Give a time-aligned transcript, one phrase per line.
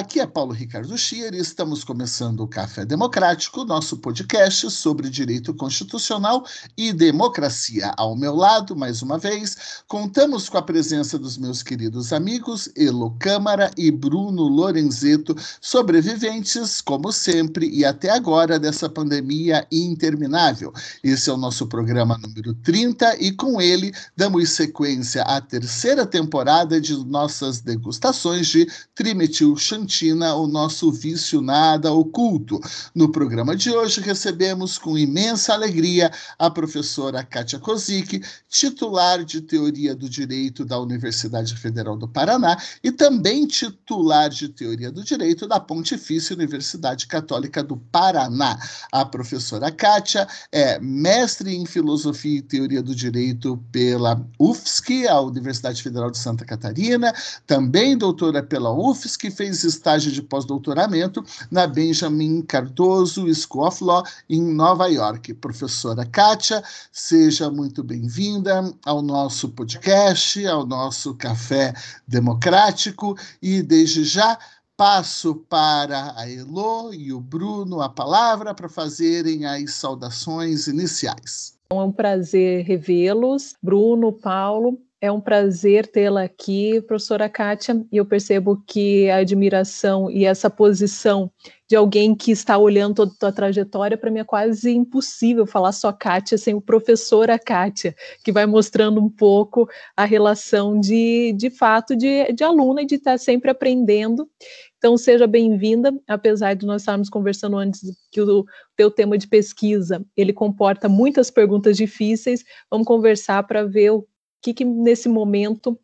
[0.00, 5.52] Aqui é Paulo Ricardo Schier e estamos começando o Café Democrático, nosso podcast sobre direito
[5.52, 6.42] constitucional
[6.74, 7.92] e democracia.
[7.98, 13.14] Ao meu lado, mais uma vez, contamos com a presença dos meus queridos amigos Elo
[13.18, 20.72] Câmara e Bruno Lorenzeto, sobreviventes, como sempre e até agora, dessa pandemia interminável.
[21.04, 26.80] Esse é o nosso programa número 30 e com ele damos sequência à terceira temporada
[26.80, 29.58] de nossas degustações de trimetil
[29.90, 32.60] Santina, o nosso vício nada oculto.
[32.94, 39.92] No programa de hoje recebemos com imensa alegria a professora Kátia Kozik, titular de Teoria
[39.92, 45.58] do Direito da Universidade Federal do Paraná e também titular de Teoria do Direito da
[45.58, 48.60] Pontifícia Universidade Católica do Paraná.
[48.92, 55.82] A professora Kátia é mestre em Filosofia e Teoria do Direito pela UFSC, a Universidade
[55.82, 57.12] Federal de Santa Catarina,
[57.44, 64.42] também doutora pela UFSC, fez estágio de pós-doutoramento na Benjamin Cardoso School of Law em
[64.42, 65.32] Nova York.
[65.34, 66.62] Professora Kátia,
[66.92, 71.72] seja muito bem-vinda ao nosso podcast, ao nosso Café
[72.06, 74.38] Democrático e desde já
[74.76, 81.54] passo para a Elo e o Bruno a palavra para fazerem as saudações iniciais.
[81.70, 84.78] É um prazer revê-los, Bruno, Paulo.
[85.02, 90.50] É um prazer tê-la aqui, professora Kátia, e eu percebo que a admiração e essa
[90.50, 91.32] posição
[91.66, 95.72] de alguém que está olhando toda a tua trajetória, para mim é quase impossível falar
[95.72, 99.66] só Kátia sem o professora Kátia, que vai mostrando um pouco
[99.96, 104.28] a relação de, de fato de, de aluna e de estar sempre aprendendo.
[104.76, 107.80] Então, seja bem-vinda, apesar de nós estarmos conversando antes
[108.10, 108.44] que o
[108.76, 114.06] teu tema de pesquisa, ele comporta muitas perguntas difíceis, vamos conversar para ver o
[114.42, 115.78] que, que nesse momento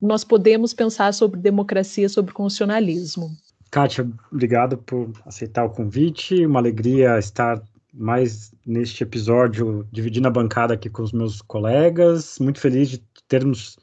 [0.00, 3.30] nós podemos pensar sobre democracia, sobre constitucionalismo.
[3.70, 6.44] Kátia, obrigado por aceitar o convite.
[6.44, 7.62] Uma alegria estar
[7.92, 12.38] mais neste episódio, dividindo a bancada aqui com os meus colegas.
[12.38, 13.78] Muito feliz de termos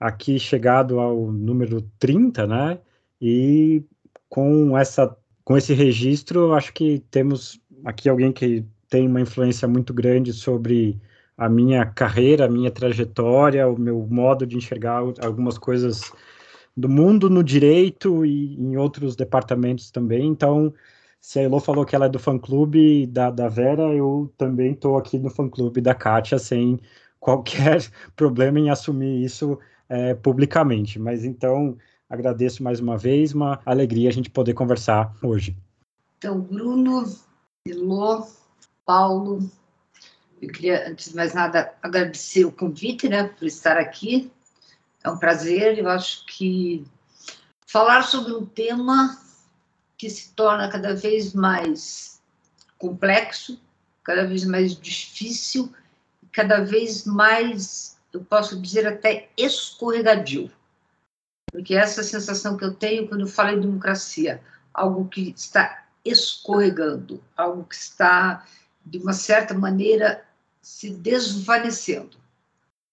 [0.00, 2.78] aqui chegado ao número 30, né?
[3.20, 3.82] E
[4.28, 9.92] com essa com esse registro, acho que temos aqui alguém que tem uma influência muito
[9.92, 10.98] grande sobre
[11.36, 16.12] a minha carreira, a minha trajetória, o meu modo de enxergar algumas coisas
[16.76, 20.26] do mundo no direito e em outros departamentos também.
[20.26, 20.72] Então,
[21.20, 24.96] se a Elo falou que ela é do fã-clube da, da Vera, eu também estou
[24.96, 26.80] aqui no fã-clube da Kátia, sem
[27.18, 27.78] qualquer
[28.14, 29.58] problema em assumir isso
[29.88, 30.98] é, publicamente.
[30.98, 31.76] Mas então,
[32.08, 35.56] agradeço mais uma vez, uma alegria a gente poder conversar hoje.
[36.18, 37.04] Então, Bruno,
[37.66, 38.26] Elo,
[38.84, 39.38] Paulo,
[40.40, 44.30] eu queria, antes de mais nada, agradecer o convite, né, por estar aqui.
[45.02, 45.78] É um prazer.
[45.78, 46.84] Eu acho que
[47.66, 49.20] falar sobre um tema
[49.96, 52.20] que se torna cada vez mais
[52.78, 53.60] complexo,
[54.02, 55.72] cada vez mais difícil,
[56.30, 60.50] cada vez mais, eu posso dizer até escorregadio.
[61.50, 65.84] Porque essa é sensação que eu tenho quando eu falo em democracia, algo que está
[66.04, 68.44] escorregando, algo que está,
[68.84, 70.24] de uma certa maneira,
[70.60, 72.16] se desvanecendo.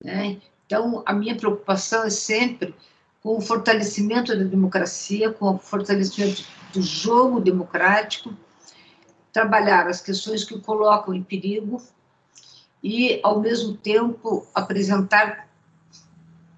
[0.03, 0.41] Né?
[0.65, 2.73] Então, a minha preocupação é sempre
[3.21, 6.43] com o fortalecimento da democracia, com o fortalecimento
[6.73, 8.33] do jogo democrático,
[9.31, 11.81] trabalhar as questões que o colocam em perigo
[12.83, 15.47] e, ao mesmo tempo, apresentar,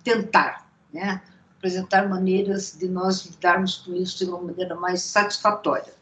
[0.04, 1.22] tentar, né?
[1.58, 5.94] apresentar maneiras de nós lidarmos com isso de uma maneira mais satisfatória.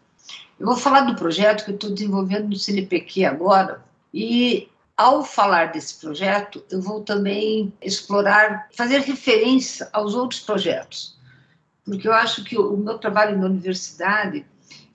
[0.61, 5.71] Eu vou falar do projeto que eu estou desenvolvendo no CNPq agora, e ao falar
[5.71, 11.17] desse projeto, eu vou também explorar, fazer referência aos outros projetos,
[11.83, 14.45] porque eu acho que o meu trabalho na universidade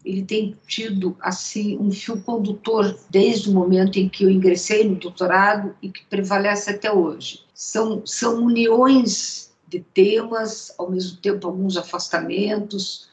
[0.04, 4.94] ele tem tido assim um fio condutor desde o momento em que eu ingressei no
[4.94, 7.44] doutorado e que prevalece até hoje.
[7.52, 13.08] São são uniões de temas, ao mesmo tempo alguns afastamentos,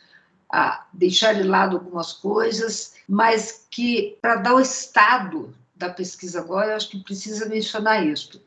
[0.53, 6.67] a deixar de lado algumas coisas, mas que para dar o estado da pesquisa agora,
[6.67, 8.39] eu acho que precisa mencionar isso.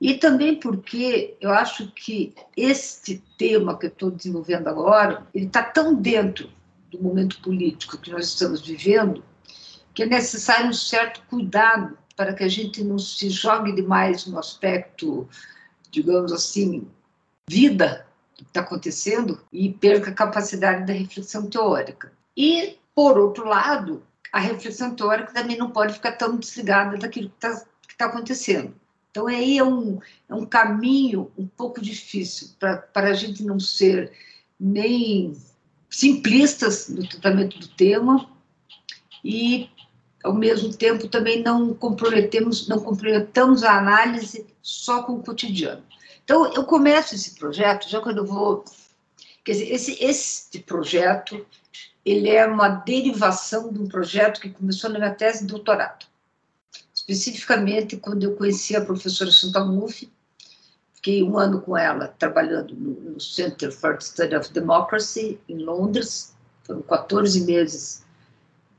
[0.00, 5.62] E também porque eu acho que este tema que eu estou desenvolvendo agora, ele está
[5.62, 6.48] tão dentro
[6.90, 9.22] do momento político que nós estamos vivendo,
[9.92, 14.38] que é necessário um certo cuidado para que a gente não se jogue demais no
[14.38, 15.28] aspecto,
[15.90, 16.88] digamos assim,
[17.46, 18.06] vida
[18.42, 22.12] que está acontecendo e perca a capacidade da reflexão teórica.
[22.36, 24.02] E, por outro lado,
[24.32, 27.64] a reflexão teórica também não pode ficar tão desligada daquilo que está
[27.98, 28.74] tá acontecendo.
[29.10, 29.98] Então, aí é um,
[30.28, 34.10] é um caminho um pouco difícil para a gente não ser
[34.58, 35.36] nem
[35.90, 38.26] simplistas no tratamento do tema
[39.22, 39.68] e,
[40.24, 45.82] ao mesmo tempo, também não comprometemos, não comprometamos a análise só com o cotidiano.
[46.24, 48.64] Então, eu começo esse projeto, já quando eu vou...
[49.44, 51.44] Quer dizer, esse, esse projeto,
[52.04, 56.06] ele é uma derivação de um projeto que começou na minha tese de doutorado.
[56.94, 59.30] Especificamente quando eu conheci a professora
[59.64, 60.12] Mouffe,
[60.94, 66.34] fiquei um ano com ela trabalhando no, Center for the Study of Democracy em Londres,
[66.62, 68.04] foram 14 meses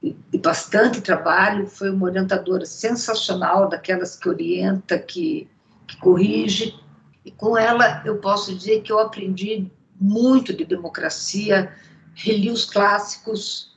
[0.01, 5.47] de bastante trabalho, foi uma orientadora sensacional, daquelas que orienta, que,
[5.87, 6.77] que corrige,
[7.25, 11.71] e com ela eu posso dizer que eu aprendi muito de democracia,
[12.13, 13.71] reli os clássicos.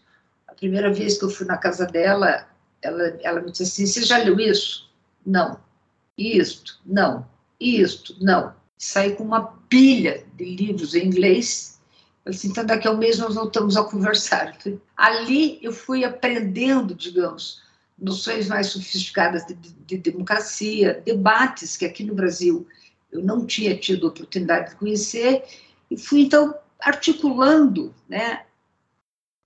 [0.48, 2.48] A primeira vez que eu fui na casa dela,
[2.82, 4.90] ela, ela me disse assim: Você já leu isso?
[5.24, 5.58] Não.
[6.16, 6.80] Isto?
[6.84, 7.26] Não.
[7.60, 8.16] Isto?
[8.20, 8.54] Não.
[8.76, 11.80] Saí com uma pilha de livros em inglês.
[12.24, 14.56] Eu disse: Então, daqui a um mês nós voltamos a conversar.
[14.96, 17.62] Ali eu fui aprendendo, digamos,
[17.98, 22.66] noções mais sofisticadas de, de, de democracia, debates que aqui no Brasil
[23.10, 25.44] eu não tinha tido oportunidade de conhecer,
[25.90, 28.44] e fui então articulando né,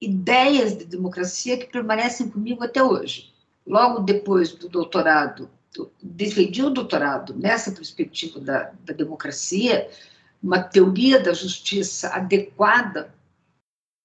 [0.00, 3.32] ideias de democracia que permanecem comigo até hoje.
[3.66, 5.50] Logo depois do doutorado,
[6.02, 9.88] defendi o doutorado nessa perspectiva da, da democracia,
[10.42, 13.14] uma teoria da justiça adequada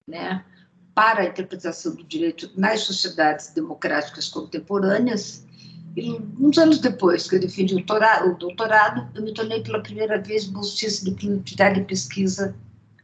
[0.07, 0.45] né,
[0.93, 5.45] para a interpretação do direito nas sociedades democráticas contemporâneas.
[5.95, 9.81] E uns anos depois que eu defendi o doutorado, o doutorado eu me tornei pela
[9.81, 12.55] primeira vez bolsista de produtividade e pesquisa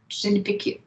[0.08, 0.80] do CNPq.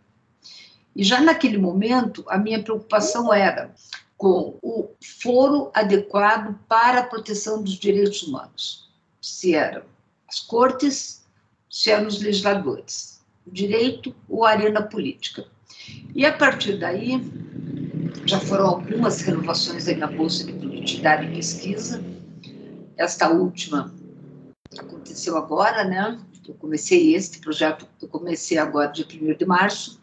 [0.96, 3.74] E já naquele momento, a minha preocupação era
[4.18, 4.90] com o
[5.22, 8.88] foro adequado para a proteção dos direitos humanos.
[9.20, 9.84] Se eram
[10.28, 11.26] as cortes,
[11.70, 15.46] se eram os legisladores, o direito ou a arena política.
[16.14, 17.22] E a partir daí,
[18.26, 22.04] já foram algumas renovações aí na Bolsa de Produtividade e Pesquisa.
[22.98, 23.94] Esta última
[24.78, 26.20] aconteceu agora, né?
[26.48, 30.00] Eu comecei este projeto, eu comecei agora dia 1 de março,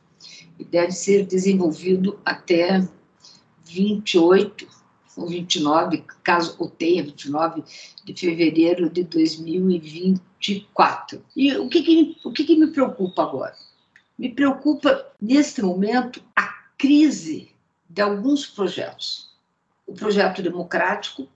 [0.59, 2.87] e deve ser desenvolvido até
[3.65, 4.67] 28
[5.17, 7.63] ou 29, caso ou tenha 29
[8.05, 11.23] de fevereiro de 2024.
[11.37, 13.55] E o que, que, o que, que me preocupa agora?
[14.19, 16.49] Me preocupa, neste momento, a
[16.79, 17.51] crise
[17.93, 19.31] de alguns projetos.
[19.87, 21.29] O projeto democrático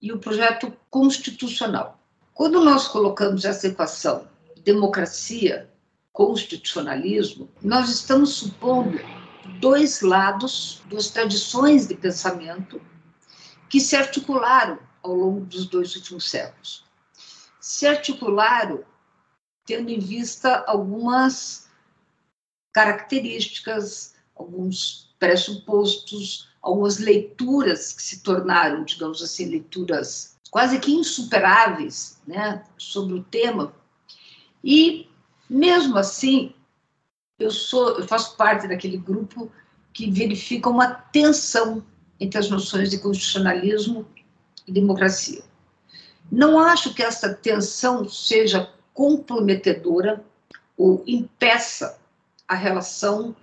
[0.00, 2.00] e o projeto constitucional.
[2.32, 4.26] Quando nós colocamos essa equação
[4.64, 5.70] democracia
[6.12, 8.98] constitucionalismo, nós estamos supondo
[9.60, 12.80] dois lados, duas tradições de pensamento
[13.68, 16.84] que se articularam ao longo dos dois últimos séculos.
[17.60, 18.82] Se articularam
[19.66, 21.68] tendo em vista algumas
[22.72, 32.64] características, alguns pressupostos, algumas leituras que se tornaram, digamos assim, leituras quase que insuperáveis né,
[32.76, 33.72] sobre o tema.
[34.62, 35.08] E
[35.48, 36.54] mesmo assim,
[37.38, 39.50] eu sou, eu faço parte daquele grupo
[39.92, 41.84] que verifica uma tensão
[42.20, 44.06] entre as noções de constitucionalismo
[44.66, 45.42] e democracia.
[46.30, 50.24] Não acho que essa tensão seja comprometedora
[50.76, 51.98] ou impeça
[52.46, 53.34] a relação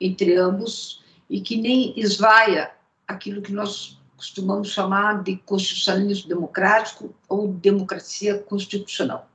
[0.00, 1.01] entre ambos
[1.32, 2.70] e que nem esvaia
[3.08, 9.26] aquilo que nós costumamos chamar de constitucionalismo democrático ou democracia constitucional.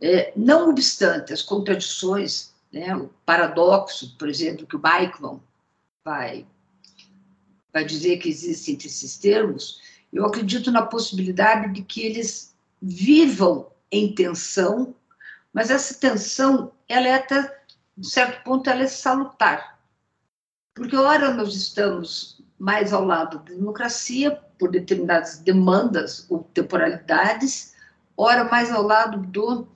[0.00, 5.40] É, não obstante as contradições, né, o paradoxo, por exemplo, que o Baickman
[6.04, 6.46] vai,
[7.72, 9.80] vai dizer que existe entre esses termos,
[10.12, 14.94] eu acredito na possibilidade de que eles vivam em tensão,
[15.52, 17.62] mas essa tensão, ela é até,
[18.00, 19.73] certo ponto, ela é salutar.
[20.74, 27.74] Porque, ora, nós estamos mais ao lado da democracia, por determinadas demandas ou temporalidades,
[28.16, 29.66] ora mais ao lado do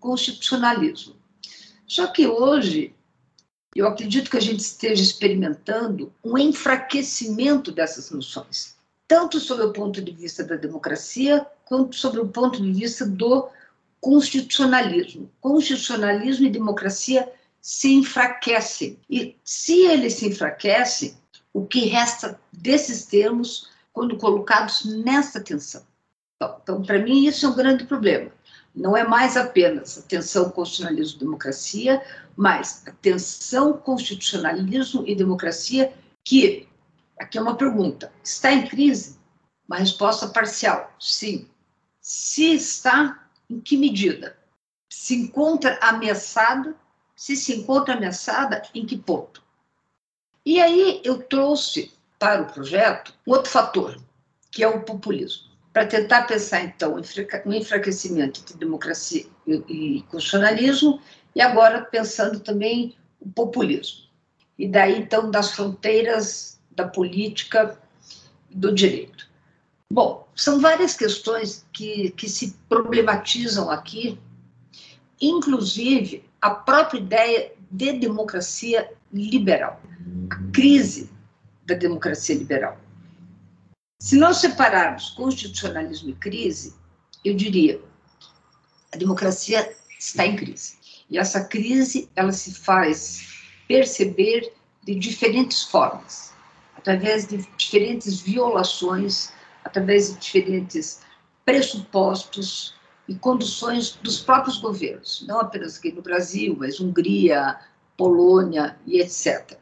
[0.00, 1.14] constitucionalismo.
[1.86, 2.94] Só que hoje,
[3.74, 10.00] eu acredito que a gente esteja experimentando um enfraquecimento dessas noções, tanto sob o ponto
[10.00, 13.48] de vista da democracia, quanto sob o ponto de vista do
[14.00, 15.30] constitucionalismo.
[15.40, 17.30] Constitucionalismo e democracia
[17.66, 18.96] se enfraquecem.
[19.10, 21.18] E se eles se enfraquecem,
[21.52, 25.84] o que resta desses termos quando colocados nessa tensão?
[26.36, 28.30] Então, então para mim, isso é um grande problema.
[28.72, 32.00] Não é mais apenas a tensão constitucionalismo-democracia,
[32.36, 35.92] mas a tensão constitucionalismo e democracia
[36.24, 36.68] que,
[37.18, 39.18] aqui é uma pergunta, está em crise?
[39.66, 41.48] Uma resposta parcial, sim.
[42.00, 44.38] Se está, em que medida?
[44.88, 46.76] Se encontra ameaçada
[47.16, 49.42] se se encontra ameaçada, em que ponto?
[50.44, 53.98] E aí eu trouxe para o projeto um outro fator,
[54.50, 57.00] que é o populismo, para tentar pensar, então,
[57.44, 61.00] no enfraquecimento de democracia e constitucionalismo,
[61.34, 64.06] e agora pensando também o populismo.
[64.58, 67.78] E daí, então, das fronteiras da política
[68.50, 69.28] do direito.
[69.90, 74.18] Bom, são várias questões que, que se problematizam aqui,
[75.20, 79.80] inclusive a própria ideia de democracia liberal,
[80.30, 81.10] a crise
[81.66, 82.78] da democracia liberal.
[84.00, 86.74] Se nós separarmos constitucionalismo e crise,
[87.24, 87.80] eu diria
[88.92, 90.76] a democracia está em crise.
[91.10, 93.28] E essa crise ela se faz
[93.66, 94.52] perceber
[94.84, 96.32] de diferentes formas,
[96.76, 99.32] através de diferentes violações,
[99.64, 101.00] através de diferentes
[101.44, 102.74] pressupostos,
[103.08, 107.58] e conduções dos próprios governos, não apenas aqui no Brasil, mas Hungria,
[107.96, 109.58] Polônia e etc.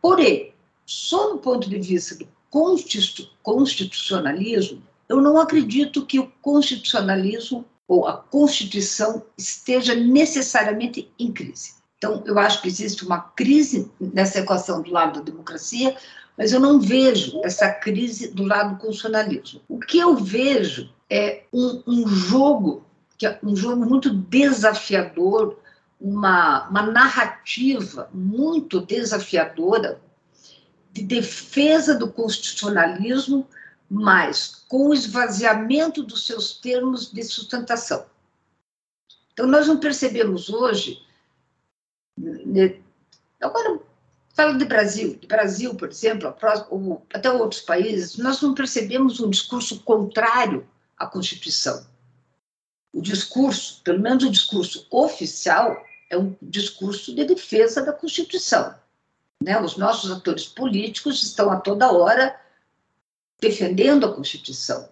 [0.00, 0.54] Porém,
[0.86, 2.28] sob o ponto de vista do
[3.42, 11.74] constitucionalismo, eu não acredito que o constitucionalismo ou a Constituição esteja necessariamente em crise.
[11.98, 15.96] Então, eu acho que existe uma crise nessa equação do lado da democracia,
[16.36, 19.60] mas eu não vejo essa crise do lado do constitucionalismo.
[19.68, 22.84] O que eu vejo é um, um jogo,
[23.16, 25.58] que é um jogo muito desafiador,
[26.00, 30.00] uma, uma narrativa muito desafiadora
[30.92, 33.46] de defesa do constitucionalismo,
[33.88, 38.06] mas com o esvaziamento dos seus termos de sustentação.
[39.32, 41.02] Então, nós não percebemos hoje,
[42.16, 42.76] né,
[43.40, 43.80] agora
[44.34, 46.36] falo de Brasil, de Brasil, por exemplo,
[47.12, 51.86] até outros países, nós não percebemos um discurso contrário a Constituição.
[52.92, 55.76] O discurso, pelo menos o discurso oficial,
[56.10, 58.74] é um discurso de defesa da Constituição.
[59.42, 59.60] Né?
[59.60, 62.38] Os nossos atores políticos estão a toda hora
[63.40, 64.88] defendendo a Constituição.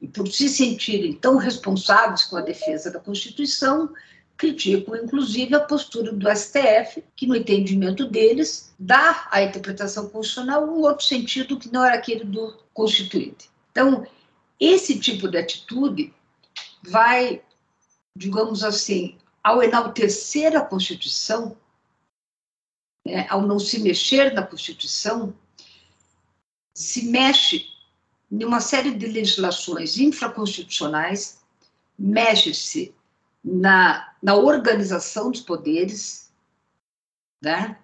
[0.00, 3.92] E por se sentirem tão responsáveis com a defesa da Constituição,
[4.38, 10.80] criticam inclusive a postura do STF, que no entendimento deles dá à interpretação constitucional um
[10.82, 13.50] outro sentido que não era aquele do constituinte.
[13.72, 14.06] Então,
[14.60, 16.14] esse tipo de atitude
[16.82, 17.42] vai,
[18.16, 21.56] digamos assim, ao enaltecer a Constituição,
[23.04, 25.34] né, ao não se mexer na Constituição,
[26.74, 27.66] se mexe
[28.30, 31.40] em uma série de legislações infraconstitucionais,
[31.98, 32.94] mexe-se
[33.44, 36.32] na, na organização dos poderes,
[37.42, 37.78] né?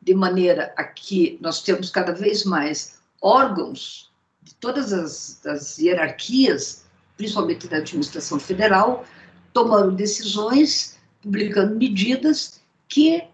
[0.00, 6.84] de maneira a que nós temos cada vez mais órgãos de todas as, as hierarquias,
[7.16, 9.04] principalmente da administração federal,
[9.52, 13.24] tomando decisões, publicando medidas que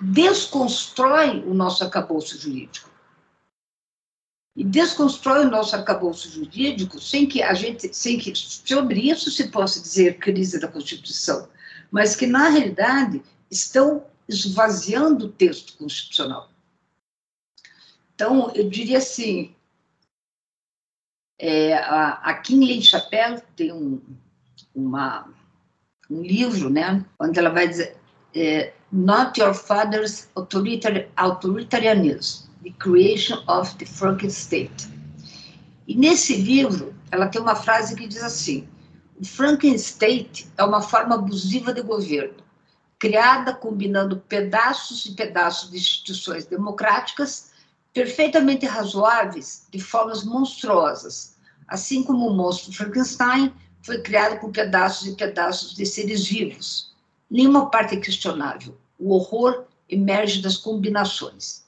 [0.00, 2.87] desconstroem o nosso arcabouço jurídico.
[4.58, 9.46] E desconstrói o nosso arcabouço jurídico sem que a gente, sem que sobre isso se
[9.52, 11.48] possa dizer crise da Constituição,
[11.92, 16.50] mas que na realidade estão esvaziando o texto constitucional.
[18.12, 19.54] Então, eu diria assim,
[21.38, 24.02] é, a, a Kinley Chapelle tem um,
[24.74, 25.32] uma,
[26.10, 27.96] um livro, né, onde ela vai dizer
[28.34, 34.88] é, Not Your Father's authoritar Authoritarianism, The Creation of the Franken State.
[35.86, 38.68] E nesse livro, ela tem uma frase que diz assim,
[39.20, 42.36] o Franken State é uma forma abusiva de governo,
[42.98, 47.50] criada combinando pedaços e pedaços de instituições democráticas
[47.92, 51.36] perfeitamente razoáveis de formas monstruosas,
[51.66, 56.94] assim como o monstro Frankenstein foi criado por pedaços e pedaços de seres vivos.
[57.30, 58.76] Nenhuma parte é questionável.
[58.98, 61.64] O horror emerge das combinações.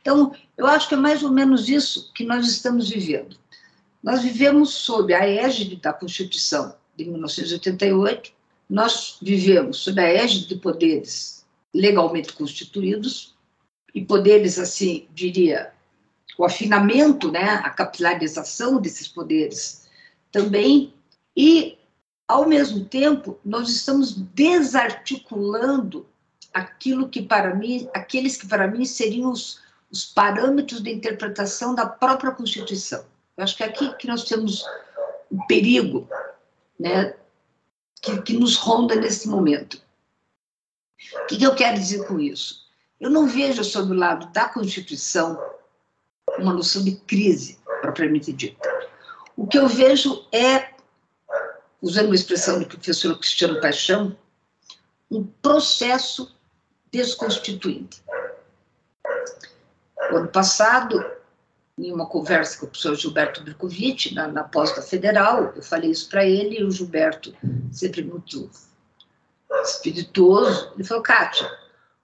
[0.00, 3.36] Então, eu acho que é mais ou menos isso que nós estamos vivendo.
[4.02, 8.32] Nós vivemos sob a égide da Constituição de 1988,
[8.68, 13.34] nós vivemos sob a égide de poderes legalmente constituídos
[13.94, 15.72] e poderes, assim, diria,
[16.38, 19.88] o afinamento, né, a capilarização desses poderes
[20.32, 20.94] também,
[21.36, 21.76] e,
[22.26, 26.06] ao mesmo tempo, nós estamos desarticulando
[26.52, 29.60] aquilo que para mim, aqueles que para mim seriam os,
[29.90, 33.04] os parâmetros de interpretação da própria Constituição.
[33.36, 34.64] Eu acho que é aqui que nós temos
[35.30, 36.08] o perigo,
[36.78, 37.14] né,
[38.00, 39.82] que, que nos ronda nesse momento.
[41.14, 42.68] O que, que eu quero dizer com isso?
[43.00, 45.40] Eu não vejo sobre o lado da Constituição
[46.38, 48.68] uma noção de crise propriamente dita.
[49.36, 50.74] O que eu vejo é,
[51.80, 54.16] usando uma expressão do professor Cristiano Paixão,
[55.10, 56.34] um processo
[56.92, 58.02] desconstituinte.
[60.12, 61.04] O ano passado,
[61.78, 65.90] em uma conversa com o professor Gilberto Bercovitch, na, na pós da Federal, eu falei
[65.90, 67.34] isso para ele, e o Gilberto,
[67.70, 68.50] sempre muito
[69.64, 71.50] espirituoso, ele falou, Kátia,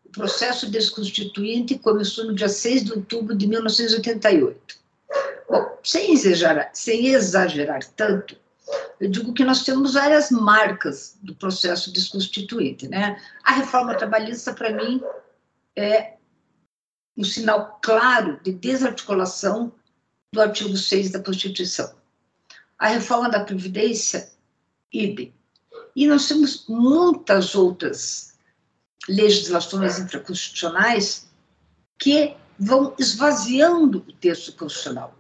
[0.05, 4.77] o processo desconstituinte começou no dia 6 de outubro de 1988.
[5.49, 8.37] Bom, sem exagerar, sem exagerar tanto,
[8.99, 12.89] eu digo que nós temos várias marcas do processo desconstituinte.
[12.89, 13.21] Né?
[13.45, 15.03] A reforma trabalhista, para mim,
[15.77, 16.16] é
[17.17, 19.73] um sinal claro de desarticulação
[20.33, 21.95] do artigo 6 da Constituição.
[22.79, 24.31] A reforma da Previdência,
[24.93, 25.33] idem.
[25.95, 28.35] E nós temos muitas outras
[29.09, 31.29] legislações infraconstitucionais
[31.99, 35.17] que vão esvaziando o texto constitucional.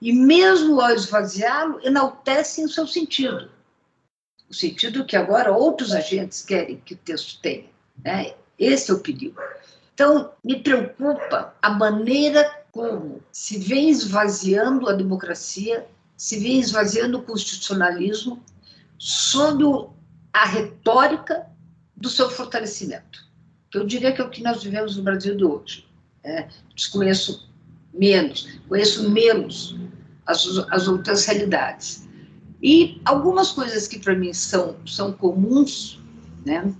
[0.00, 3.50] E mesmo ao esvaziá-lo, enaltecem o seu sentido.
[4.48, 7.68] O sentido que agora outros agentes querem que o texto tenha.
[8.02, 8.34] Né?
[8.58, 9.40] Esse é o perigo.
[9.94, 15.86] Então, me preocupa a maneira como se vem esvaziando a democracia,
[16.16, 18.42] se vem esvaziando o constitucionalismo
[18.98, 19.64] sob
[20.32, 21.46] a retórica
[21.96, 23.24] do seu fortalecimento.
[23.70, 25.88] Que eu diria que é o que nós vivemos no Brasil de hoje.
[26.24, 27.48] É, desconheço
[27.92, 29.76] menos, conheço menos
[30.26, 32.08] as, as outras realidades.
[32.60, 36.00] E algumas coisas que para mim são, são comuns,
[36.44, 36.74] né,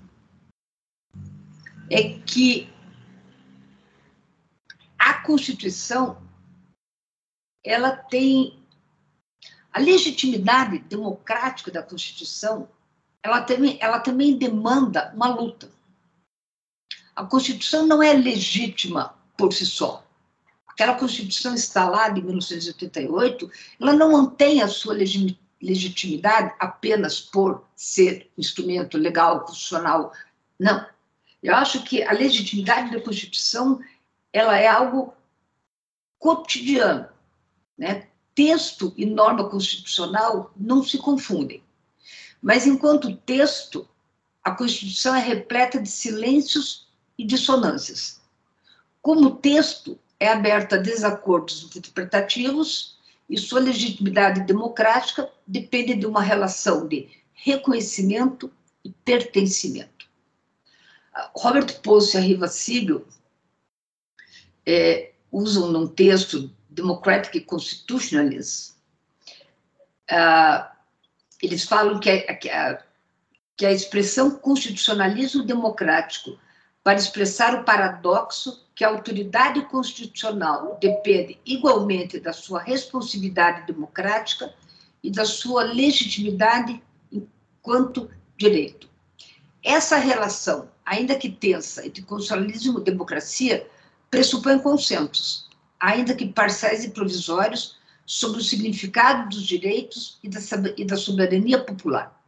[1.90, 2.73] é que
[5.24, 6.22] Constituição
[7.64, 8.62] ela tem
[9.72, 12.68] a legitimidade democrática da Constituição,
[13.22, 15.70] ela também, ela também demanda uma luta.
[17.16, 20.06] A Constituição não é legítima por si só.
[20.66, 24.94] Aquela Constituição instalada em 1988, ela não mantém a sua
[25.60, 30.12] legitimidade apenas por ser instrumento legal, constitucional.
[30.58, 30.87] Não.
[31.42, 33.80] Eu acho que a legitimidade da Constituição
[34.34, 35.14] ela é algo
[36.18, 37.08] cotidiano.
[37.78, 38.08] Né?
[38.34, 41.62] Texto e norma constitucional não se confundem.
[42.42, 43.88] Mas, enquanto texto,
[44.42, 48.20] a Constituição é repleta de silêncios e dissonâncias.
[49.00, 52.98] Como texto, é aberta a desacordos interpretativos
[53.30, 58.50] e sua legitimidade democrática depende de uma relação de reconhecimento
[58.84, 60.08] e pertencimento.
[61.36, 63.06] Robert Post e a Riva Siegel
[64.66, 68.74] é, usam num texto Democratic Constitutionalism,
[70.11, 70.74] uh,
[71.42, 72.83] eles falam que a, que, a,
[73.57, 76.38] que a expressão constitucionalismo democrático
[76.83, 84.53] para expressar o paradoxo que a autoridade constitucional depende igualmente da sua responsividade democrática
[85.03, 88.88] e da sua legitimidade enquanto direito.
[89.62, 93.66] Essa relação, ainda que tensa, entre constitucionalismo e democracia,
[94.14, 95.48] pressupõe consensos,
[95.81, 100.38] ainda que parciais e provisórios, sobre o significado dos direitos e da,
[100.77, 102.22] e da soberania popular.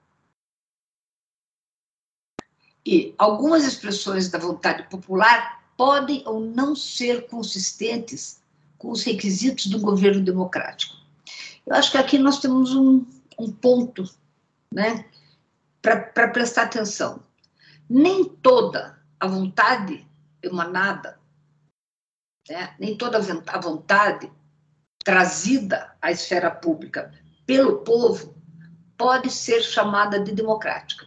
[2.84, 8.40] E algumas expressões da vontade popular podem ou não ser consistentes
[8.78, 10.96] com os requisitos do governo democrático.
[11.64, 13.04] Eu acho que aqui nós temos um,
[13.38, 14.02] um ponto
[14.72, 15.04] né,
[15.80, 17.22] para prestar atenção.
[17.88, 20.04] Nem toda a vontade
[20.42, 21.16] emanada
[22.48, 22.74] né?
[22.78, 24.30] nem toda a vontade
[25.04, 27.12] trazida à esfera pública
[27.46, 28.34] pelo povo
[28.96, 31.06] pode ser chamada de democrática.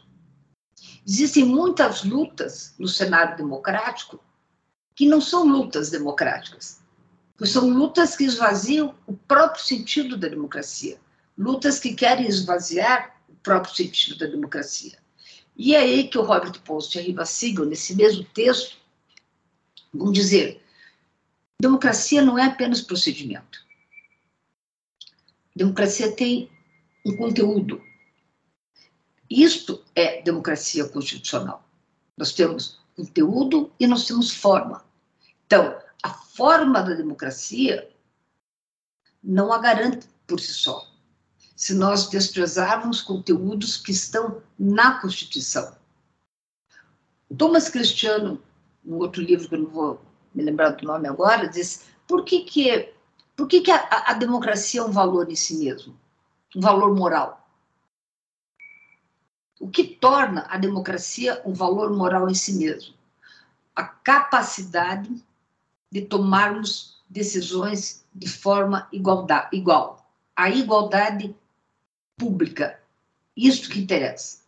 [1.05, 4.23] Existem muitas lutas no cenário democrático
[4.95, 6.81] que não são lutas democráticas,
[7.45, 10.99] são lutas que esvaziam o próprio sentido da democracia,
[11.37, 14.97] lutas que querem esvaziar o próprio sentido da democracia.
[15.55, 18.77] E é aí que o Robert Post e a Riva Siegel, nesse mesmo texto,
[19.93, 20.61] vão dizer
[21.61, 23.65] Democracia não é apenas procedimento.
[25.53, 26.49] Democracia tem
[27.05, 27.83] um conteúdo.
[29.29, 31.67] Isto é democracia constitucional.
[32.17, 34.85] Nós temos conteúdo e nós temos forma.
[35.45, 37.89] Então, a forma da democracia
[39.21, 40.89] não a garante por si só.
[41.57, 45.75] Se nós desprezarmos conteúdos que estão na Constituição.
[47.37, 48.41] Thomas Cristiano,
[48.81, 50.08] no outro livro que eu não vou
[50.39, 52.93] me lembrar do nome agora, diz por que, que,
[53.35, 55.95] por que, que a, a democracia é um valor em si mesmo?
[56.55, 57.47] Um valor moral.
[59.59, 62.95] O que torna a democracia um valor moral em si mesmo?
[63.75, 65.13] A capacidade
[65.91, 70.09] de tomarmos decisões de forma igualdade, igual.
[70.35, 71.35] A igualdade
[72.17, 72.79] pública.
[73.35, 74.39] Isso que interessa.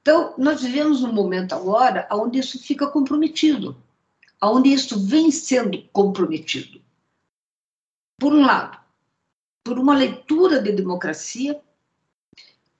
[0.00, 3.76] Então, nós vivemos um momento agora onde isso fica comprometido,
[4.42, 6.80] onde isso vem sendo comprometido.
[8.18, 8.78] Por um lado,
[9.64, 11.60] por uma leitura de democracia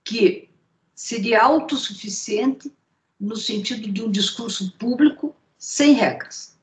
[0.05, 0.49] que
[0.95, 2.73] seria autossuficiente
[3.19, 6.57] no sentido de um discurso público sem regras.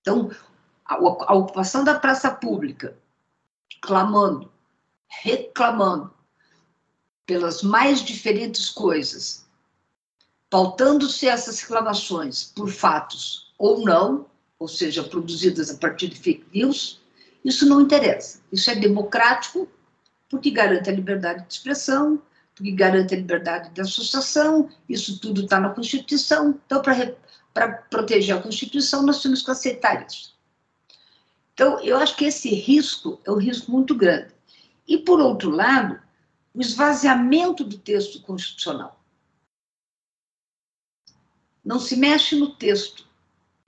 [0.00, 0.30] Então,
[0.84, 2.98] a, ocupação da praça pública,
[3.80, 4.50] clamando,
[5.06, 6.12] reclamando
[7.24, 9.46] pelas mais diferentes coisas,
[10.48, 14.24] pautando-se essas reclamações por fatos ou não,
[14.58, 17.02] ou seja, produzidas a partir de fake news,
[17.44, 18.40] isso não interessa.
[18.50, 19.68] Isso é democrático
[20.30, 22.22] porque garante a liberdade de expressão,
[22.54, 26.58] porque garante a liberdade de associação, isso tudo está na Constituição.
[26.64, 26.80] Então,
[27.52, 30.34] para proteger a Constituição, nós temos que aceitar isso.
[31.52, 34.32] Então, eu acho que esse risco é um risco muito grande.
[34.88, 36.00] E, por outro lado,
[36.54, 38.98] o esvaziamento do texto constitucional.
[41.62, 43.09] Não se mexe no texto,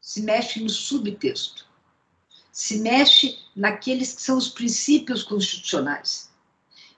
[0.02, 1.64] se mexe no subtexto.
[2.50, 6.30] Se mexe naqueles que são os princípios constitucionais.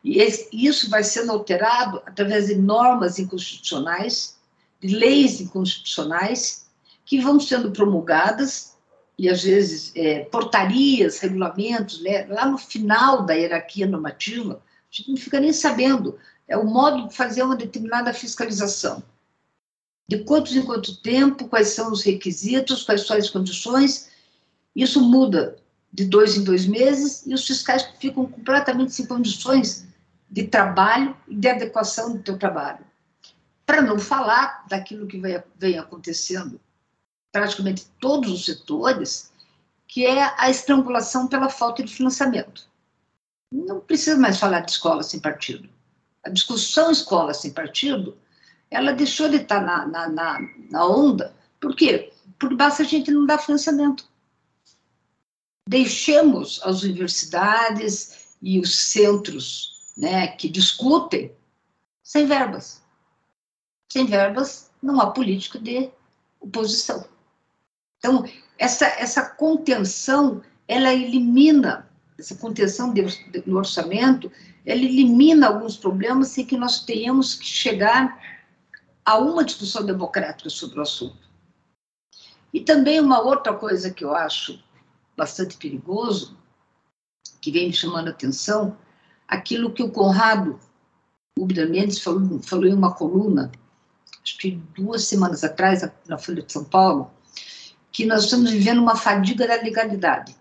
[0.02, 0.18] E
[0.52, 4.36] isso vai sendo alterado através de normas inconstitucionais,
[4.80, 6.66] de leis inconstitucionais,
[7.04, 8.74] que vão sendo promulgadas,
[9.16, 15.10] e às vezes é, portarias, regulamentos, né, lá no final da hierarquia normativa, a gente
[15.10, 16.18] não fica nem sabendo.
[16.48, 19.02] É o modo de fazer uma determinada fiscalização.
[20.08, 24.10] De quantos em quanto tempo, quais são os requisitos, quais são as condições.
[24.74, 25.56] Isso muda
[25.92, 29.86] de dois em dois meses e os fiscais ficam completamente sem condições
[30.28, 32.84] de trabalho e de adequação do teu trabalho.
[33.64, 35.20] Para não falar daquilo que
[35.56, 36.60] vem, acontecendo
[37.32, 39.32] praticamente todos os setores,
[39.86, 42.68] que é a estrangulação pela falta de financiamento.
[43.50, 45.68] Não precisa mais falar de escola sem partido.
[46.24, 48.16] A discussão escola sem partido,
[48.74, 51.34] ela deixou de estar na, na, na, na onda.
[51.60, 52.12] Por quê?
[52.38, 54.04] Porque basta a gente não dar financiamento.
[55.68, 61.32] Deixemos as universidades e os centros né, que discutem
[62.02, 62.82] sem verbas.
[63.92, 65.88] Sem verbas, não há política de
[66.40, 67.06] oposição.
[67.98, 74.30] Então, essa, essa contenção, ela elimina, essa contenção de, de, no orçamento,
[74.66, 78.33] ela elimina alguns problemas sem que nós tenhamos que chegar
[79.04, 81.28] a uma discussão democrática sobre o assunto.
[82.52, 84.62] E também uma outra coisa que eu acho
[85.16, 86.36] bastante perigoso,
[87.40, 88.76] que vem me chamando a atenção,
[89.28, 90.58] aquilo que o Conrado
[91.38, 93.50] Ubida Mendes falou, falou em uma coluna,
[94.22, 97.10] acho que duas semanas atrás, na Folha de São Paulo,
[97.90, 100.32] que nós estamos vivendo uma fadiga da legalidade.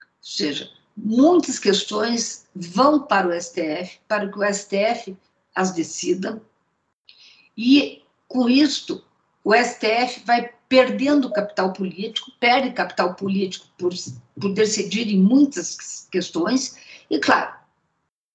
[0.00, 5.16] Ou seja, muitas questões vão para o STF, para que o STF
[5.54, 6.42] as decida,
[7.56, 9.02] e com isto
[9.44, 13.92] o STF vai perdendo capital político, perde capital político por,
[14.40, 16.76] por decidir em muitas questões,
[17.08, 17.54] e claro,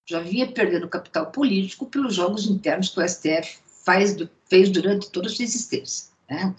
[0.10, 4.16] já vinha perdendo capital político pelos jogos internos que o STF faz,
[4.50, 6.08] fez durante toda a sua existência.
[6.30, 6.56] Né?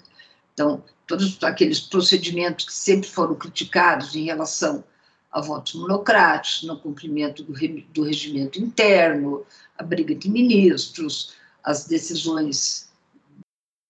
[0.53, 4.85] Então, todos aqueles procedimentos que sempre foram criticados em relação
[5.31, 7.55] a votos monocráticos, no cumprimento do,
[7.95, 9.47] do regimento interno,
[9.79, 12.91] a briga de ministros, as decisões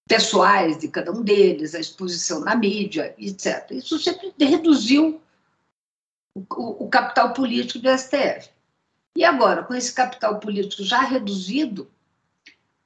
[0.09, 3.71] pessoais de cada um deles, a exposição na mídia, etc.
[3.71, 5.21] Isso sempre reduziu
[6.35, 8.51] o, o, capital político do STF.
[9.17, 11.91] E agora, com esse capital político já reduzido,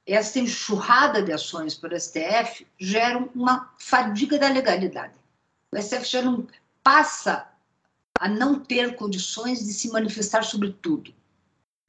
[0.05, 5.13] essa enxurrada de ações para o STF gera uma fadiga da legalidade.
[5.73, 6.47] O STF já não
[6.81, 7.49] passa
[8.19, 11.13] a não ter condições de se manifestar sobre tudo.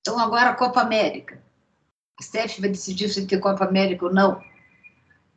[0.00, 1.40] Então, agora a Copa América.
[2.18, 4.42] O STF vai decidir se tem Copa América ou não.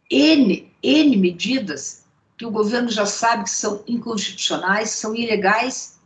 [0.09, 2.05] N, N medidas
[2.37, 5.99] que o governo já sabe que são inconstitucionais, são ilegais,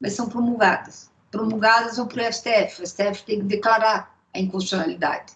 [0.00, 2.82] mas são promulgadas promulgadas vão para o STF.
[2.82, 5.34] O STF tem que declarar a inconstitucionalidade.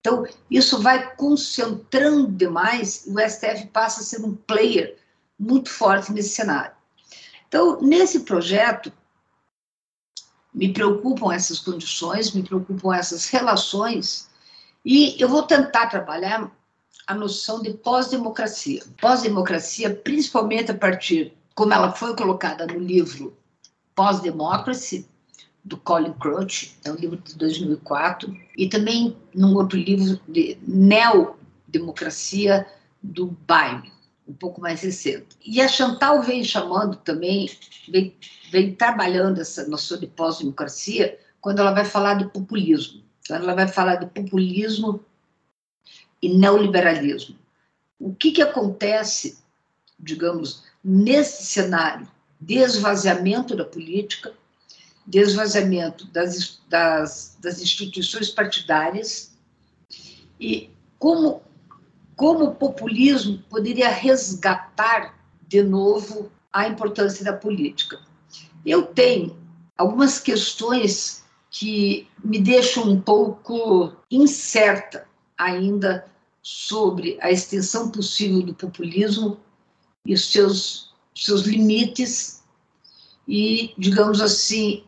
[0.00, 4.98] Então, isso vai concentrando demais e o STF passa a ser um player
[5.38, 6.74] muito forte nesse cenário.
[7.48, 8.92] Então, nesse projeto,
[10.54, 14.28] me preocupam essas condições, me preocupam essas relações,
[14.84, 16.50] e eu vou tentar trabalhar
[17.06, 18.82] a noção de pós-democracia.
[19.00, 23.36] Pós-democracia, principalmente a partir, como ela foi colocada no livro
[23.94, 25.08] Pós-Democracy,
[25.64, 32.66] do Colin Crouch, é um livro de 2004, e também num outro livro de Neodemocracia,
[33.02, 33.90] do Baime,
[34.26, 35.36] um pouco mais recente.
[35.44, 37.50] E a Chantal vem chamando também,
[37.88, 38.16] vem,
[38.50, 43.02] vem trabalhando essa noção de pós-democracia quando ela vai falar de populismo.
[43.20, 45.04] Então, ela vai falar de populismo
[46.20, 47.38] e neoliberalismo.
[47.98, 49.38] O que, que acontece,
[49.98, 52.08] digamos, nesse cenário
[52.40, 54.32] de esvaziamento da política,
[55.06, 59.36] de esvaziamento das, das, das instituições partidárias
[60.40, 61.42] e como,
[62.16, 68.00] como o populismo poderia resgatar de novo a importância da política.
[68.64, 69.36] Eu tenho
[69.76, 76.06] algumas questões que me deixam um pouco incerta ainda
[76.42, 79.40] sobre a extensão possível do populismo
[80.06, 82.42] e os seus, seus limites
[83.26, 84.84] e, digamos assim,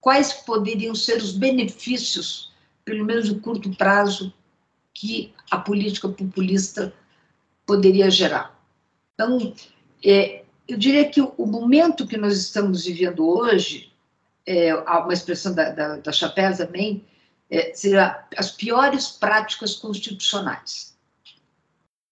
[0.00, 2.52] quais poderiam ser os benefícios,
[2.84, 4.32] pelo menos no curto prazo,
[4.96, 6.92] que a política populista
[7.66, 8.58] poderia gerar.
[9.12, 9.54] Então,
[10.02, 13.92] é, eu diria que o momento que nós estamos vivendo hoje,
[14.46, 17.04] é, uma expressão da, da, da Chapéu também,
[17.50, 20.96] é, seria as piores práticas constitucionais.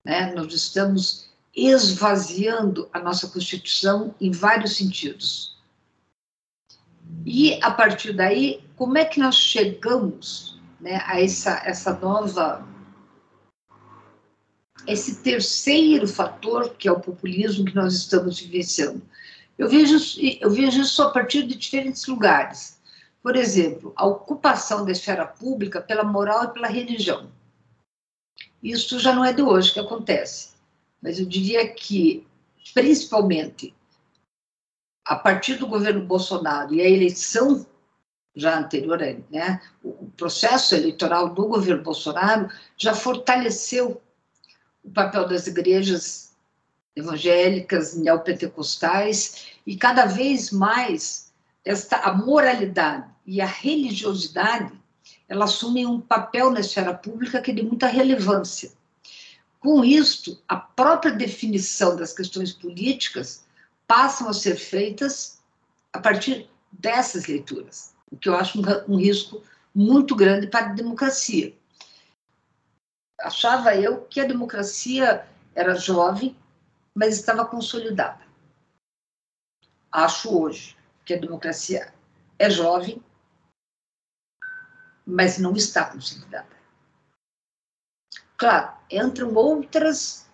[0.05, 0.35] Né?
[0.35, 5.57] Nós estamos esvaziando a nossa Constituição em vários sentidos.
[7.25, 12.73] E, a partir daí, como é que nós chegamos né, a essa, essa nova.
[14.87, 19.03] Esse terceiro fator, que é o populismo que nós estamos vivenciando?
[19.57, 19.97] Eu vejo,
[20.40, 22.81] eu vejo isso a partir de diferentes lugares.
[23.23, 27.31] Por exemplo, a ocupação da esfera pública pela moral e pela religião.
[28.62, 30.55] Isso já não é de hoje que acontece,
[31.01, 32.27] mas eu diria que,
[32.73, 33.75] principalmente,
[35.05, 37.66] a partir do governo Bolsonaro e a eleição
[38.35, 38.99] já anterior,
[39.31, 44.03] né, o processo eleitoral do governo Bolsonaro já fortaleceu
[44.85, 46.33] o papel das igrejas
[46.94, 51.33] evangélicas, neopentecostais, e cada vez mais
[51.64, 54.73] esta, a moralidade e a religiosidade,
[55.29, 58.70] ela assumem um papel na esfera pública que é de muita relevância.
[59.59, 63.44] Com isto, a própria definição das questões políticas
[63.88, 65.38] passam a ser feitas
[65.92, 69.42] a partir dessas leituras, o que eu acho um, um risco
[69.75, 71.55] muito grande para a democracia.
[73.24, 76.37] Achava eu que a democracia era jovem,
[76.94, 78.20] mas estava consolidada.
[79.90, 81.90] Acho hoje que a democracia
[82.38, 83.02] é jovem,
[85.06, 86.54] mas não está consolidada.
[88.37, 90.28] Claro, entram outras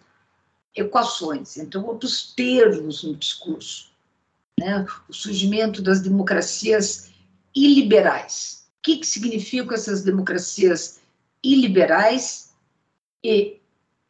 [0.75, 3.93] equações, entram outros termos no discurso.
[4.59, 4.85] Né?
[5.09, 7.13] O surgimento das democracias
[7.55, 8.69] iliberais.
[8.79, 11.01] O que, que significam essas democracias
[11.41, 12.50] iliberais?
[13.23, 13.61] E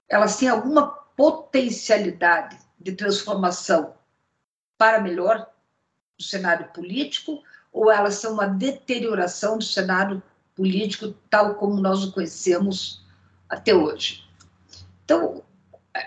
[0.09, 3.95] elas têm alguma potencialidade de transformação
[4.79, 5.47] para melhor
[6.19, 7.43] do cenário político
[7.73, 10.23] ou elas são uma deterioração do cenário
[10.55, 13.05] político tal como nós o conhecemos
[13.49, 14.25] até hoje.
[15.05, 15.43] Então,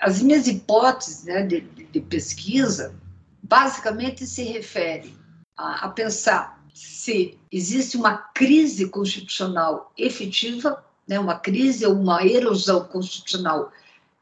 [0.01, 2.95] as minhas hipóteses né, de, de, pesquisa
[3.41, 5.17] basicamente se referem
[5.57, 12.85] a, a pensar se existe uma crise constitucional efetiva, né, uma crise ou uma erosão
[12.85, 13.71] constitucional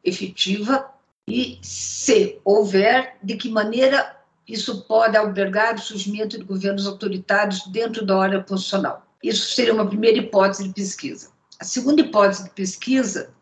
[0.03, 0.89] efetiva,
[1.27, 4.17] e se houver, de que maneira
[4.47, 9.07] isso pode albergar o surgimento de governos autoritários dentro da ordem constitucional.
[9.23, 11.29] Isso seria uma primeira hipótese de pesquisa.
[11.59, 13.33] A segunda hipótese de pesquisa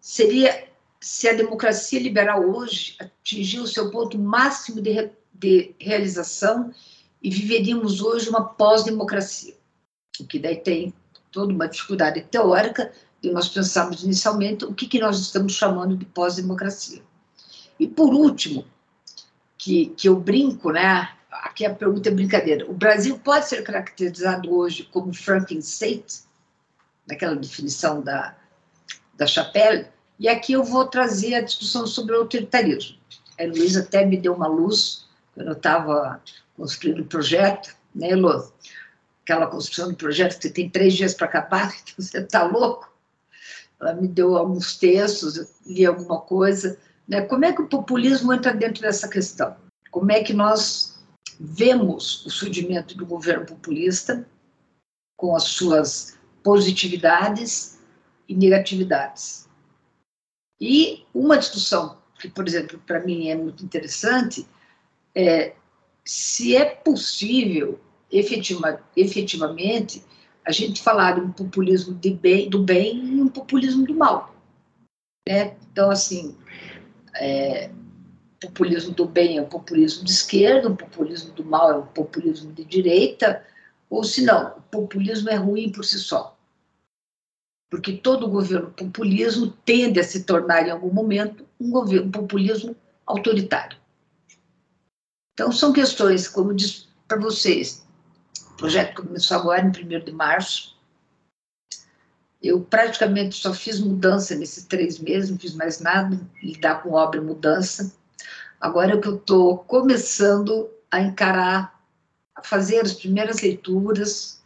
[0.00, 0.68] seria
[1.00, 6.72] se a democracia liberal hoje atingiu o seu ponto máximo de, re, de realização
[7.22, 9.54] e viveríamos hoje uma pós-democracia,
[10.20, 10.92] o que daí tem
[11.32, 16.04] toda uma dificuldade teórica de nós pensarmos inicialmente o que, que nós estamos chamando de
[16.04, 17.02] pós-democracia.
[17.80, 18.64] E, por último,
[19.56, 21.08] que, que eu brinco, né?
[21.30, 22.68] Aqui a pergunta é brincadeira.
[22.68, 26.22] O Brasil pode ser caracterizado hoje como Franken State,
[27.06, 28.36] naquela definição da,
[29.16, 29.86] da Chapelle,
[30.18, 32.96] e aqui eu vou trazer a discussão sobre o autoritarismo.
[33.40, 36.20] A Luísa até me deu uma luz quando eu estava
[36.56, 38.50] construindo o projeto, né, Elô?
[39.22, 42.92] Aquela construção do projeto que você tem três dias para acabar, então você está louco.
[43.80, 46.78] Ela me deu alguns textos, li alguma coisa.
[47.08, 47.22] Né?
[47.22, 49.56] Como é que o populismo entra dentro dessa questão?
[49.90, 51.02] Como é que nós
[51.38, 54.26] vemos o surgimento do governo populista
[55.16, 57.78] com as suas positividades
[58.28, 59.48] e negatividades?
[60.60, 64.46] E uma discussão que, por exemplo, para mim é muito interessante
[65.14, 65.54] é
[66.04, 67.80] se é possível
[68.12, 70.04] efetiva, efetivamente
[70.44, 74.34] a gente falar de um populismo de bem, do bem e um populismo do mal.
[75.28, 75.56] Né?
[75.70, 76.36] Então, assim,
[77.14, 77.70] é,
[78.42, 82.52] populismo do bem é um populismo de esquerda, o populismo do mal é um populismo
[82.52, 83.44] de direita,
[83.88, 86.36] ou se não, o populismo é ruim por si só.
[87.70, 93.78] Porque todo governo populismo tende a se tornar, em algum momento, um, governo, populismo autoritário.
[95.32, 97.91] Então, são questões, como disse para vocês, o
[98.62, 100.76] projeto começou agora, em 1 de março.
[102.40, 107.18] Eu praticamente só fiz mudança nesses três meses, não fiz mais nada, lidar com obra
[107.18, 107.92] e mudança.
[108.60, 111.82] Agora é que eu estou começando a encarar,
[112.36, 114.40] a fazer as primeiras leituras,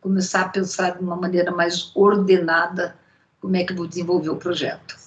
[0.00, 2.96] começar a pensar de uma maneira mais ordenada
[3.40, 5.03] como é que eu vou desenvolver o projeto.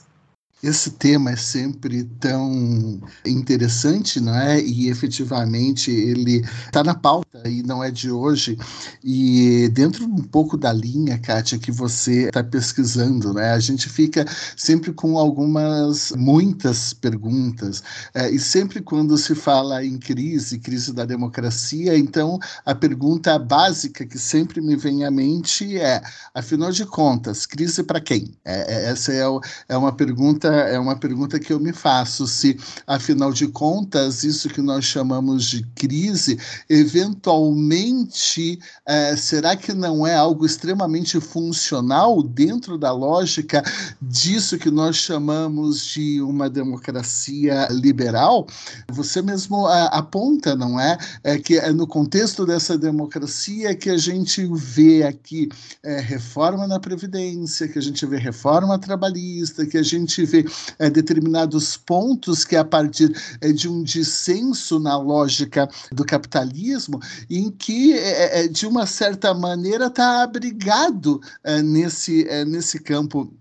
[0.62, 4.60] Esse tema é sempre tão interessante, não é?
[4.60, 8.58] E efetivamente ele está na pauta e não é de hoje.
[9.04, 13.52] E dentro um pouco da linha, Kátia, que você está pesquisando, né?
[13.52, 17.84] A gente fica sempre com algumas, muitas perguntas.
[18.16, 24.08] É, e sempre quando se fala em crise, crise da democracia, então a pergunta básica
[24.08, 26.02] que sempre me vem à mente é:
[26.34, 28.34] afinal de contas, crise para quem?
[28.44, 29.22] É, é essa é,
[29.70, 34.24] é uma pergunta pergunta é uma pergunta que eu me faço, se afinal de contas
[34.24, 42.22] isso que nós chamamos de crise, eventualmente é, será que não é algo extremamente funcional
[42.24, 43.64] dentro da lógica
[44.02, 48.48] disso que nós chamamos de uma democracia liberal?
[48.92, 53.98] Você mesmo é, aponta, não é, é que é no contexto dessa democracia que a
[53.98, 55.50] gente vê aqui
[55.84, 60.37] é, reforma na previdência, que a gente vê reforma trabalhista, que a gente vê
[60.80, 67.52] é, determinados pontos que, a partir é, de um dissenso na lógica do capitalismo, em
[67.52, 73.32] que, é, é de uma certa maneira, está abrigado é, nesse, é, nesse campo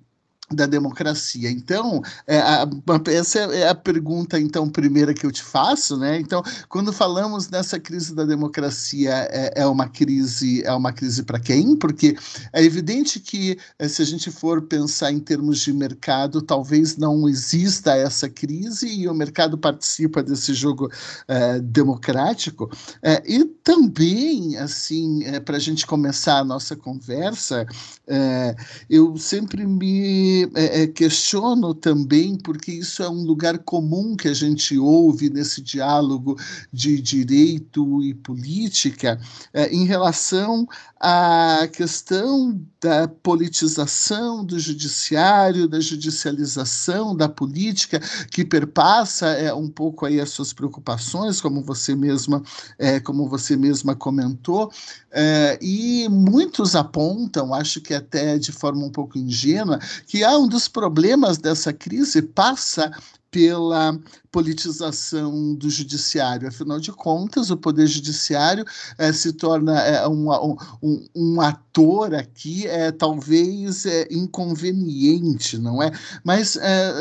[0.50, 1.50] da democracia.
[1.50, 2.68] Então, é, a,
[3.08, 6.20] essa é a pergunta então primeira que eu te faço, né?
[6.20, 11.40] Então, quando falamos nessa crise da democracia, é, é uma crise é uma crise para
[11.40, 11.76] quem?
[11.76, 12.16] Porque
[12.52, 17.28] é evidente que é, se a gente for pensar em termos de mercado, talvez não
[17.28, 20.88] exista essa crise e o mercado participa desse jogo
[21.26, 22.70] é, democrático.
[23.02, 27.66] É, e também, assim, é, para a gente começar a nossa conversa,
[28.88, 34.34] eu sempre me é, é, questiono também, porque isso é um lugar comum que a
[34.34, 36.36] gente ouve nesse diálogo
[36.72, 39.20] de direito e política,
[39.52, 40.66] é, em relação
[41.00, 50.06] à questão da politização do judiciário, da judicialização da política, que perpassa é, um pouco
[50.06, 52.42] aí as suas preocupações, como você mesma,
[52.78, 54.70] é, como você mesma comentou,
[55.10, 60.68] é, e muitos apontam, acho que até de forma um pouco ingênua, que um dos
[60.68, 62.90] problemas dessa crise passa
[63.30, 63.98] pela
[64.30, 66.46] politização do judiciário.
[66.46, 68.64] Afinal de contas, o Poder Judiciário
[68.98, 70.30] é, se torna é, um,
[70.82, 75.90] um, um, ator aqui, é, talvez é, inconveniente, não é?
[76.22, 76.58] Mas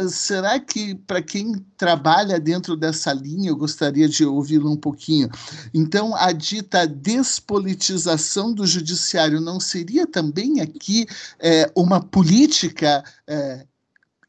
[0.09, 5.29] será que, para quem trabalha dentro dessa linha, eu gostaria de ouvi-lo um pouquinho.
[5.73, 11.05] Então, a dita despolitização do Judiciário não seria também aqui
[11.75, 13.03] uma política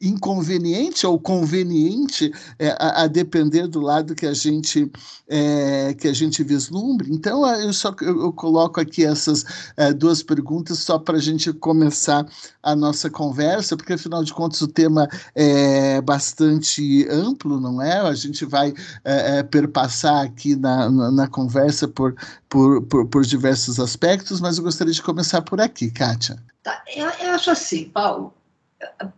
[0.01, 4.91] inconveniente ou conveniente é, a, a, depender do lado que a gente
[5.27, 7.11] é, que a gente vislumbre.
[7.11, 9.45] Então eu só eu, eu coloco aqui essas
[9.75, 12.25] é, duas perguntas só para a gente começar
[12.61, 17.99] a nossa conversa, porque afinal de contas o tema é bastante amplo, não é?
[17.99, 22.15] A gente vai é, é perpassar aqui na, na, na conversa por,
[22.49, 26.37] por, por, por, diversos aspectos, mas eu gostaria de começar por aqui, Kátia.
[26.63, 28.33] Tá, eu, eu acho assim, Paulo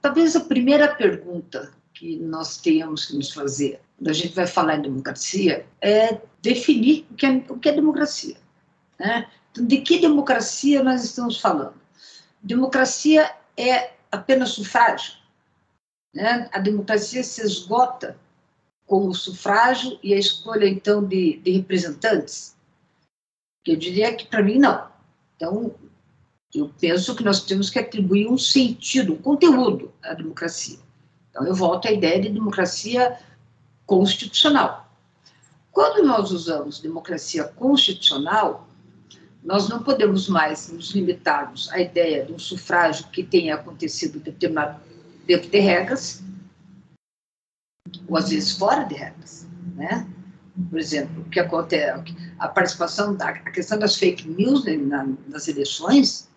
[0.01, 4.78] talvez a primeira pergunta que nós tenhamos que nos fazer quando a gente vai falar
[4.78, 8.38] em democracia é definir o que é, o que é democracia.
[8.97, 9.30] Né?
[9.51, 11.74] Então, de que democracia nós estamos falando?
[12.41, 15.14] Democracia é apenas sufrágio.
[16.14, 16.49] Né?
[16.53, 18.18] A democracia se esgota
[18.86, 22.55] com o sufrágio e a escolha, então, de, de representantes?
[23.68, 24.89] Eu diria que, para mim, não.
[25.36, 25.76] Então,
[26.54, 30.80] eu penso que nós temos que atribuir um sentido, um conteúdo à democracia.
[31.30, 33.20] Então, eu volto à ideia de democracia
[33.86, 34.91] constitucional.
[35.72, 38.68] Quando nós usamos democracia constitucional,
[39.43, 44.80] nós não podemos mais nos limitarmos à ideia de um sufrágio que tenha acontecido determinado
[45.26, 46.22] dentro de regras,
[48.08, 50.08] ou às vezes fora de regras, né?
[50.70, 55.47] Por exemplo, o que acontece, a participação, da, a questão das fake news na, nas
[55.47, 56.29] eleições,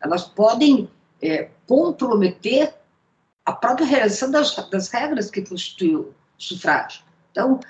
[0.00, 0.90] elas podem
[1.22, 2.74] é, comprometer
[3.44, 7.02] a própria realização das, das regras que constituem o sufrágio.
[7.30, 7.60] Então,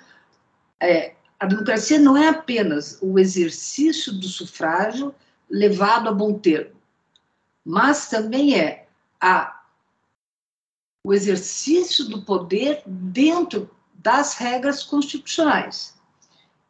[0.80, 5.14] é, a democracia não é apenas o exercício do sufrágio
[5.48, 6.76] levado a bom termo,
[7.64, 8.86] mas também é
[9.20, 9.62] a,
[11.04, 15.98] o exercício do poder dentro das regras constitucionais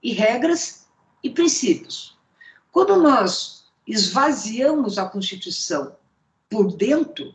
[0.02, 0.86] e regras
[1.22, 2.18] e princípios.
[2.72, 5.96] Quando nós esvaziamos a Constituição
[6.48, 7.34] por dentro,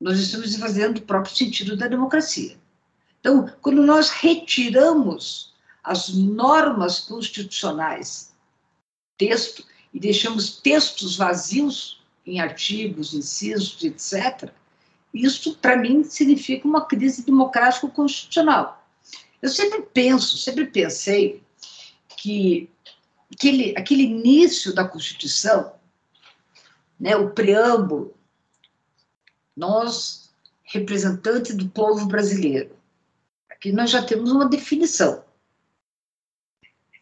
[0.00, 2.56] nós estamos esvaziando o próprio sentido da democracia.
[3.20, 8.32] Então, quando nós retiramos as normas constitucionais,
[9.16, 14.50] texto, e deixamos textos vazios em artigos, incisos, etc.,
[15.14, 18.86] isso, para mim, significa uma crise democrático-constitucional.
[19.40, 21.42] Eu sempre penso, sempre pensei
[22.18, 22.68] que
[23.32, 25.74] aquele, aquele início da Constituição,
[26.98, 28.16] né, o preâmbulo,
[29.56, 30.30] nós,
[30.64, 32.76] representantes do povo brasileiro,
[33.50, 35.24] aqui nós já temos uma definição.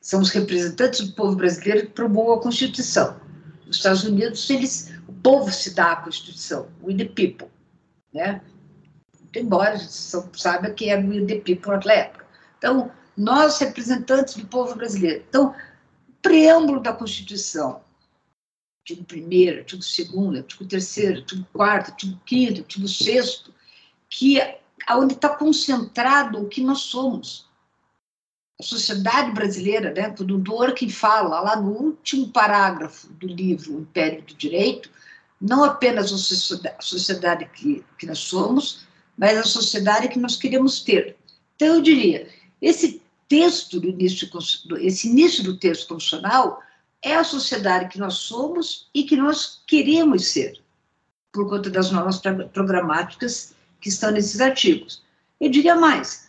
[0.00, 3.18] São os representantes do povo brasileiro que promulgam a Constituição.
[3.66, 7.48] Nos Estados Unidos, eles, o povo se dá a Constituição, we the people,
[8.12, 8.42] né?
[9.34, 9.92] Embora a gente
[10.38, 12.26] saiba que é we the people naquela época.
[12.58, 15.24] Então, nós, representantes do povo brasileiro.
[15.28, 15.54] Então,
[16.24, 17.82] preâmbulo da Constituição,
[18.80, 23.44] artigo 1 artigo 2 artigo 3 artigo 4 artigo 5 artigo 6
[24.08, 24.60] que é
[24.90, 27.46] onde está concentrado o que nós somos.
[28.58, 33.80] A sociedade brasileira, né, quando o Dworkin fala lá no último parágrafo do livro O
[33.80, 34.90] Império do Direito,
[35.40, 38.86] não apenas a sociedade que, que nós somos,
[39.18, 41.16] mas a sociedade que nós queremos ter.
[41.56, 42.28] Então, eu diria,
[42.62, 44.28] esse texto do início,
[44.78, 46.62] esse início do texto constitucional
[47.02, 50.60] é a sociedade que nós somos e que nós queremos ser,
[51.32, 52.20] por conta das normas
[52.52, 55.02] programáticas que estão nesses artigos.
[55.40, 56.28] Eu diria mais,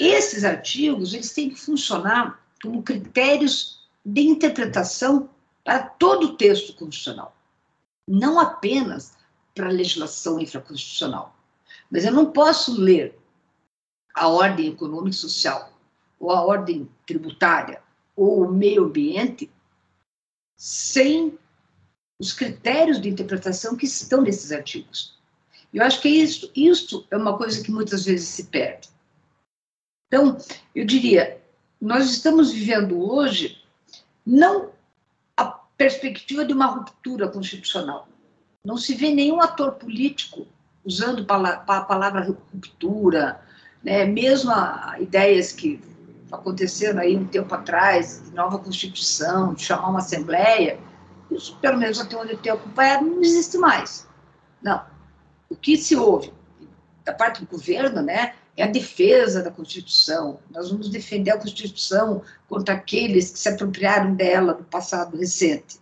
[0.00, 5.28] esses artigos eles têm que funcionar como critérios de interpretação
[5.64, 7.36] para todo o texto constitucional,
[8.08, 9.16] não apenas
[9.54, 11.36] para a legislação infraconstitucional.
[11.90, 13.18] Mas eu não posso ler
[14.14, 15.75] a ordem econômica e social,
[16.18, 17.82] ou a ordem tributária,
[18.14, 19.50] ou o meio ambiente,
[20.56, 21.38] sem
[22.18, 25.16] os critérios de interpretação que estão nesses artigos.
[25.72, 28.88] Eu acho que isso, isso é uma coisa que muitas vezes se perde.
[30.06, 30.38] Então,
[30.74, 31.42] eu diria,
[31.80, 33.62] nós estamos vivendo hoje
[34.24, 34.72] não
[35.36, 38.08] a perspectiva de uma ruptura constitucional.
[38.64, 40.46] Não se vê nenhum ator político
[40.84, 43.40] usando a palavra ruptura,
[43.82, 44.04] né?
[44.04, 45.80] mesmo a, ideias que
[46.30, 50.78] aconteceram aí um tempo atrás, de nova Constituição, de chamar uma Assembleia,
[51.30, 54.06] isso, pelo menos até onde eu tenho acompanhado, não existe mais.
[54.62, 54.96] Não
[55.48, 56.32] o que se ouve
[57.04, 60.40] da parte do governo, né, é a defesa da Constituição.
[60.50, 65.78] Nós vamos defender a Constituição contra aqueles que se apropriaram dela no passado recente.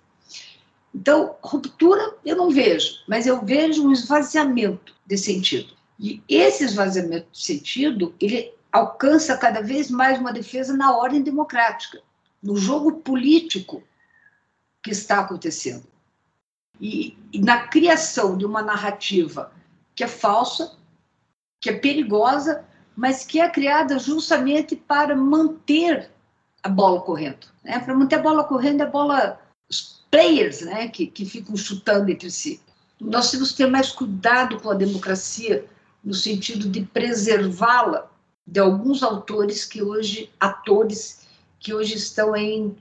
[0.95, 5.75] Então, ruptura eu não vejo, mas eu vejo um esvaziamento de sentido.
[5.99, 12.03] E esse esvaziamento de sentido, ele alcança cada vez mais uma defesa na ordem democrática,
[12.43, 13.85] no jogo político
[14.83, 15.85] que está acontecendo.
[16.81, 19.53] E, e na criação de uma narrativa
[19.95, 20.77] que é falsa,
[21.61, 22.65] que é perigosa,
[22.97, 26.11] mas que é criada justamente para manter
[26.61, 27.47] a bola correndo.
[27.63, 27.79] Né?
[27.79, 30.89] Para manter a bola correndo, a bola, os players né?
[30.89, 32.61] que, que ficam chutando entre si.
[33.01, 35.65] Nós temos que ter mais cuidado com a democracia,
[36.03, 38.13] no sentido de preservá-la
[38.47, 41.27] de alguns autores que hoje, atores,
[41.59, 42.77] que hoje estão em,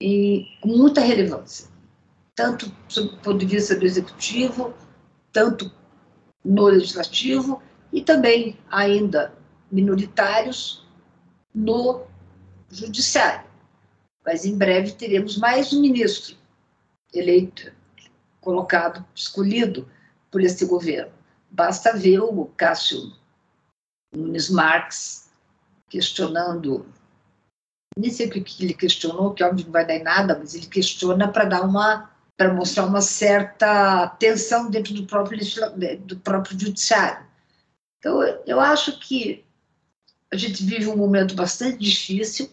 [0.00, 1.68] em, com muita relevância,
[2.34, 4.74] tanto do ponto de vista do executivo,
[5.32, 5.70] tanto
[6.44, 7.62] no legislativo
[7.92, 9.32] e também ainda
[9.70, 10.86] minoritários
[11.54, 12.02] no
[12.70, 13.48] judiciário.
[14.24, 16.36] Mas em breve teremos mais um ministro
[17.12, 17.72] eleito,
[18.40, 19.88] colocado, escolhido
[20.30, 21.12] por este governo.
[21.50, 23.12] Basta ver o Cássio
[24.12, 25.30] Nunes Marques
[25.88, 26.86] questionando,
[27.96, 30.66] nem sei o que ele questionou, que óbvio não vai dar em nada, mas ele
[30.66, 35.38] questiona para dar uma para mostrar uma certa tensão dentro do próprio,
[35.98, 37.26] do próprio judiciário.
[37.98, 39.44] Então, eu acho que
[40.32, 42.50] a gente vive um momento bastante difícil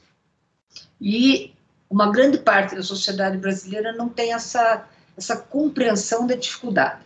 [0.99, 1.53] e
[1.89, 4.85] uma grande parte da sociedade brasileira não tem essa,
[5.15, 7.01] essa compreensão da dificuldade.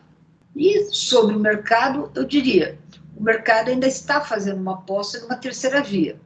[0.55, 2.79] E sobre o mercado, eu diria,
[3.21, 6.19] o mercado ainda está fazendo uma aposta numa terceira via.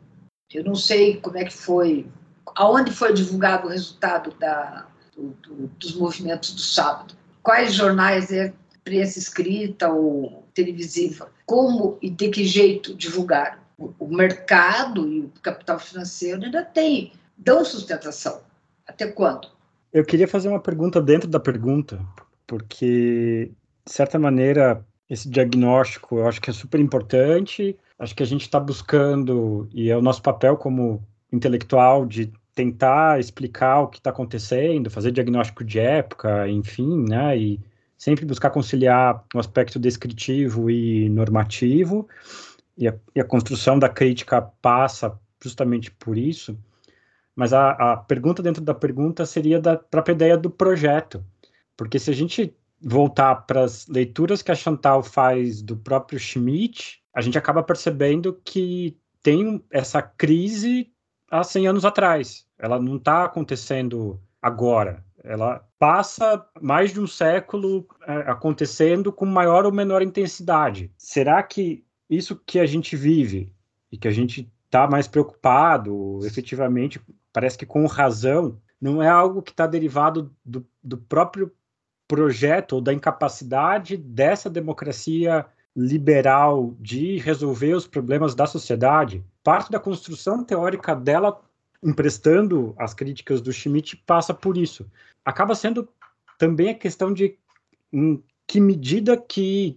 [0.53, 2.07] Eu não sei como é que foi,
[2.55, 7.13] aonde foi divulgado o resultado da, do, do, dos movimentos do sábado.
[7.43, 11.29] Quais jornais é imprensa escrita ou televisiva?
[11.45, 13.59] Como e de que jeito divulgaram?
[13.77, 18.39] O, o mercado e o capital financeiro ainda tem, dão sustentação.
[18.87, 19.49] Até quando?
[19.91, 21.99] Eu queria fazer uma pergunta dentro da pergunta,
[22.47, 23.51] porque,
[23.85, 27.77] de certa maneira, esse diagnóstico eu acho que é super importante.
[27.97, 31.01] Acho que a gente está buscando, e é o nosso papel como
[31.31, 37.37] intelectual, de tentar explicar o que está acontecendo, fazer diagnóstico de época, enfim, né?
[37.37, 37.59] E
[37.97, 42.07] sempre buscar conciliar o aspecto descritivo e normativo.
[42.77, 46.57] E a, e a construção da crítica passa justamente por isso.
[47.35, 51.23] Mas a, a pergunta dentro da pergunta seria da própria ideia do projeto.
[51.77, 57.01] Porque se a gente voltar para as leituras que a Chantal faz do próprio Schmidt,
[57.13, 60.91] a gente acaba percebendo que tem essa crise
[61.29, 62.45] há 100 anos atrás.
[62.59, 65.03] Ela não está acontecendo agora.
[65.23, 70.91] Ela passa mais de um século é, acontecendo com maior ou menor intensidade.
[70.97, 73.51] Será que isso que a gente vive
[73.91, 77.01] e que a gente está mais preocupado, efetivamente,
[77.33, 81.51] parece que com razão, não é algo que está derivado do, do próprio
[82.07, 85.45] projeto ou da incapacidade dessa democracia
[85.75, 91.41] liberal de resolver os problemas da sociedade, parte da construção teórica dela,
[91.83, 94.89] emprestando as críticas do Schmitt, passa por isso.
[95.25, 95.87] Acaba sendo
[96.37, 97.37] também a questão de
[97.91, 99.75] em que medida que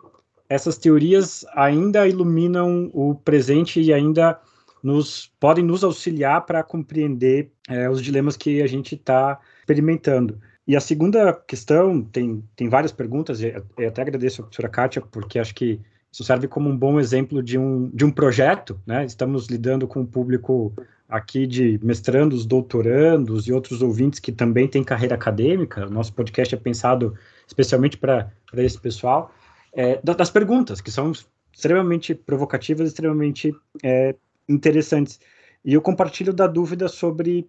[0.48, 4.40] essas teorias ainda iluminam o presente e ainda
[4.82, 10.40] nos podem nos auxiliar para compreender é, os dilemas que a gente está experimentando.
[10.68, 13.54] E a segunda questão, tem, tem várias perguntas, e
[13.86, 15.80] até agradeço a professora Kátia, porque acho que
[16.12, 19.02] isso serve como um bom exemplo de um, de um projeto, né?
[19.06, 20.74] Estamos lidando com um público
[21.08, 25.86] aqui de mestrandos, doutorandos e outros ouvintes que também têm carreira acadêmica.
[25.86, 27.14] O nosso podcast é pensado
[27.46, 29.32] especialmente para esse pessoal.
[29.72, 31.12] É, das perguntas, que são
[31.50, 34.14] extremamente provocativas, extremamente é,
[34.46, 35.18] interessantes.
[35.64, 37.48] E eu compartilho da dúvida sobre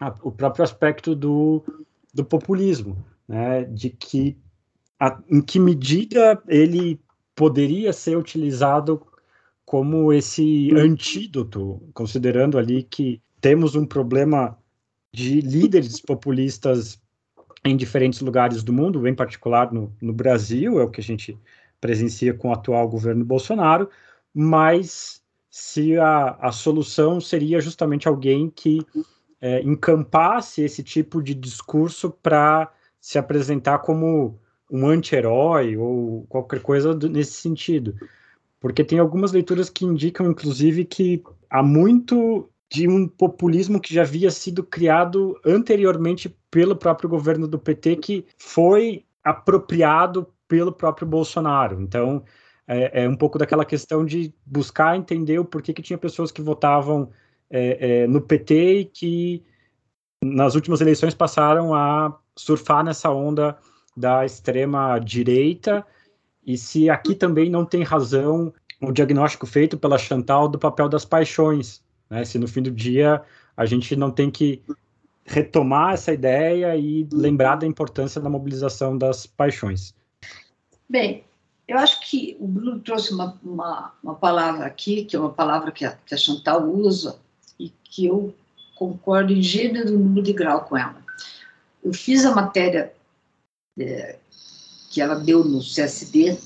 [0.00, 1.62] a, o próprio aspecto do,
[2.12, 4.36] do populismo, né, de que
[4.98, 7.00] a, em que medida ele
[7.34, 9.06] poderia ser utilizado
[9.64, 14.58] como esse antídoto, considerando ali que temos um problema
[15.12, 17.00] de líderes populistas
[17.64, 21.38] em diferentes lugares do mundo, em particular no, no Brasil, é o que a gente
[21.80, 23.88] presencia com o atual governo Bolsonaro,
[24.34, 28.84] mas se a, a solução seria justamente alguém que
[29.40, 32.70] é, encampasse esse tipo de discurso para
[33.00, 34.38] se apresentar como
[34.70, 37.94] um anti-herói ou qualquer coisa do, nesse sentido.
[38.60, 44.02] Porque tem algumas leituras que indicam, inclusive, que há muito de um populismo que já
[44.02, 51.80] havia sido criado anteriormente pelo próprio governo do PT, que foi apropriado pelo próprio Bolsonaro.
[51.80, 52.22] Então,
[52.66, 56.40] é, é um pouco daquela questão de buscar entender o porquê que tinha pessoas que
[56.40, 57.10] votavam
[57.50, 59.42] é, é, no PT e que
[60.22, 63.58] nas últimas eleições passaram a surfar nessa onda
[63.96, 65.84] da extrema direita
[66.46, 71.04] e se aqui também não tem razão o diagnóstico feito pela Chantal do papel das
[71.04, 72.24] paixões, né?
[72.24, 73.22] Se no fim do dia
[73.56, 74.62] a gente não tem que
[75.24, 79.94] retomar essa ideia e lembrar da importância da mobilização das paixões.
[80.88, 81.24] Bem,
[81.68, 85.70] eu acho que o Bruno trouxe uma, uma, uma palavra aqui, que é uma palavra
[85.70, 87.20] que a, que a Chantal usa,
[87.60, 88.34] e que eu
[88.74, 90.96] concordo em gênero, número de grau com ela.
[91.84, 92.92] Eu fiz a matéria
[93.78, 94.18] é,
[94.90, 96.38] que ela deu no CSD,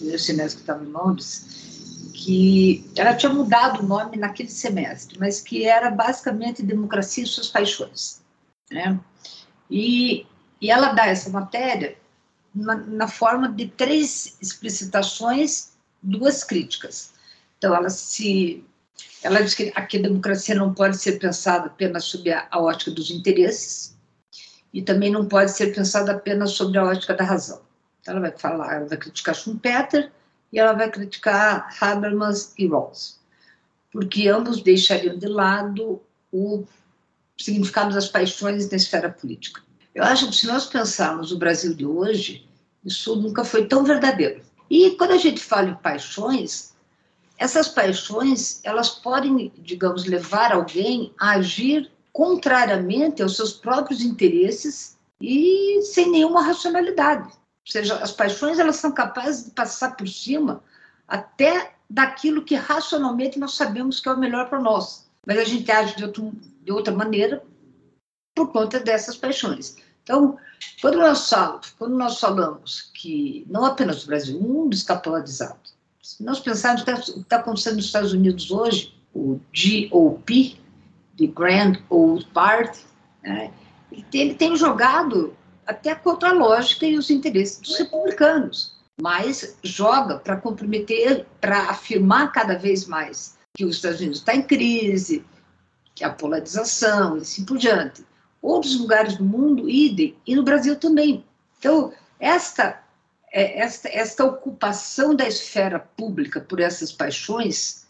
[0.00, 5.40] no semestre que estava em Londres, que ela tinha mudado o nome naquele semestre, mas
[5.40, 8.22] que era basicamente Democracia e Suas Paixões.
[8.70, 8.98] Né?
[9.68, 10.24] E,
[10.60, 11.96] e ela dá essa matéria
[12.54, 17.12] na, na forma de três explicitações, duas críticas.
[17.56, 18.64] Então, ela se
[19.22, 23.10] ela diz que aqui a democracia não pode ser pensada apenas sob a, ótica dos
[23.10, 23.96] interesses
[24.72, 27.62] e também não pode ser pensada apenas sobre a ótica da razão.
[28.00, 30.12] Então, ela vai falar, ela vai criticar Schumpeter
[30.52, 33.18] e ela vai criticar Habermas e Rawls,
[33.92, 36.00] porque ambos deixariam de lado
[36.32, 36.64] o
[37.36, 39.62] significado das paixões na esfera política.
[39.94, 42.46] Eu acho que se nós pensarmos o Brasil de hoje,
[42.84, 44.42] isso nunca foi tão verdadeiro.
[44.70, 46.74] E quando a gente fala em paixões,
[47.38, 55.80] essas paixões, elas podem, digamos, levar alguém a agir contrariamente aos seus próprios interesses e
[55.82, 57.28] sem nenhuma racionalidade.
[57.28, 60.62] Ou seja, as paixões elas são capazes de passar por cima
[61.06, 65.08] até daquilo que racionalmente nós sabemos que é o melhor para nós.
[65.24, 66.32] Mas a gente age de, outro,
[66.62, 67.42] de outra maneira
[68.34, 69.76] por conta dessas paixões.
[70.02, 70.38] Então,
[70.80, 75.58] quando nós, falamos, quando nós falamos que não apenas o Brasil, o mundo está polarizado,
[76.08, 76.90] se nós pensarmos o que
[77.20, 80.58] está acontecendo nos Estados Unidos hoje, o GOP,
[81.18, 82.80] The Grand Old Party,
[83.22, 83.52] né,
[83.92, 85.36] ele, tem, ele tem jogado
[85.66, 92.32] até contra a lógica e os interesses dos republicanos, mas joga para comprometer, para afirmar
[92.32, 95.26] cada vez mais que os Estados Unidos está em crise,
[95.94, 98.02] que a polarização e assim por diante.
[98.40, 101.22] Outros lugares do mundo, idem, e no Brasil também.
[101.58, 102.82] Então, esta
[103.32, 107.86] esta, esta ocupação da esfera pública por essas paixões,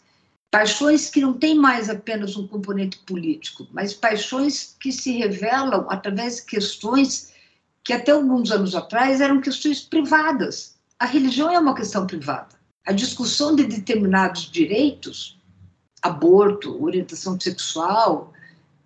[0.51, 6.37] paixões que não têm mais apenas um componente político, mas paixões que se revelam através
[6.37, 7.33] de questões
[7.83, 10.75] que até alguns anos atrás eram questões privadas.
[10.99, 12.59] A religião é uma questão privada.
[12.85, 15.39] A discussão de determinados direitos,
[16.01, 18.33] aborto, orientação sexual,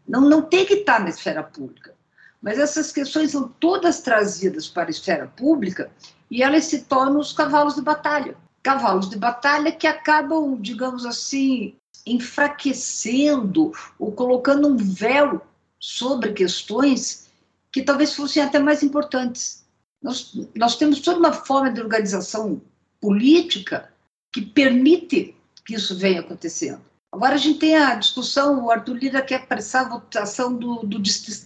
[0.07, 1.93] não, não tem que estar na esfera pública.
[2.41, 5.89] Mas essas questões são todas trazidas para a esfera pública
[6.33, 8.35] e elas se tornam os cavalos de batalha.
[8.63, 11.75] Cavalos de batalha que acabam, digamos assim,
[12.07, 15.43] enfraquecendo ou colocando um véu
[15.79, 17.29] sobre questões
[17.71, 19.63] que talvez fossem até mais importantes.
[20.01, 22.59] Nós, nós temos toda uma forma de organização
[22.99, 23.93] política
[24.33, 26.81] que permite que isso venha acontecendo.
[27.11, 30.99] Agora a gente tem a discussão, o Arthur Lira quer apressar a votação do, do,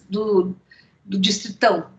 [0.10, 0.56] do,
[1.04, 1.90] do distritão.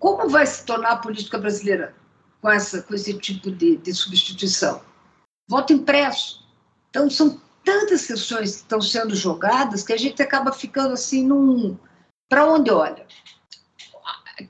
[0.00, 1.94] Como vai se tornar a política brasileira
[2.40, 4.80] com, essa, com esse tipo de, de substituição?
[5.46, 6.42] Voto impresso.
[6.88, 11.76] Então, são tantas questões que estão sendo jogadas que a gente acaba ficando assim num.
[12.30, 13.06] Para onde olha?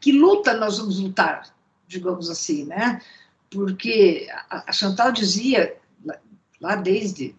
[0.00, 1.52] Que luta nós vamos lutar,
[1.88, 3.02] digamos assim, né?
[3.50, 5.76] Porque a Chantal dizia,
[6.60, 7.34] lá desde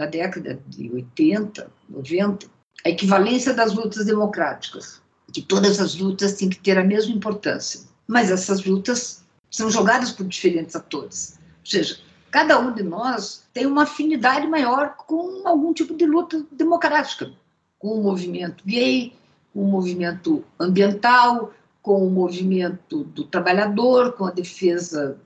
[0.00, 2.48] a década de 80, 90,
[2.84, 5.03] a equivalência das lutas democráticas
[5.34, 7.80] que todas as lutas têm que ter a mesma importância.
[8.06, 11.40] Mas essas lutas são jogadas por diferentes atores.
[11.60, 11.98] Ou seja,
[12.30, 17.32] cada um de nós tem uma afinidade maior com algum tipo de luta democrática,
[17.80, 19.12] com o movimento gay,
[19.52, 25.18] com o movimento ambiental, com o movimento do trabalhador, com a defesa,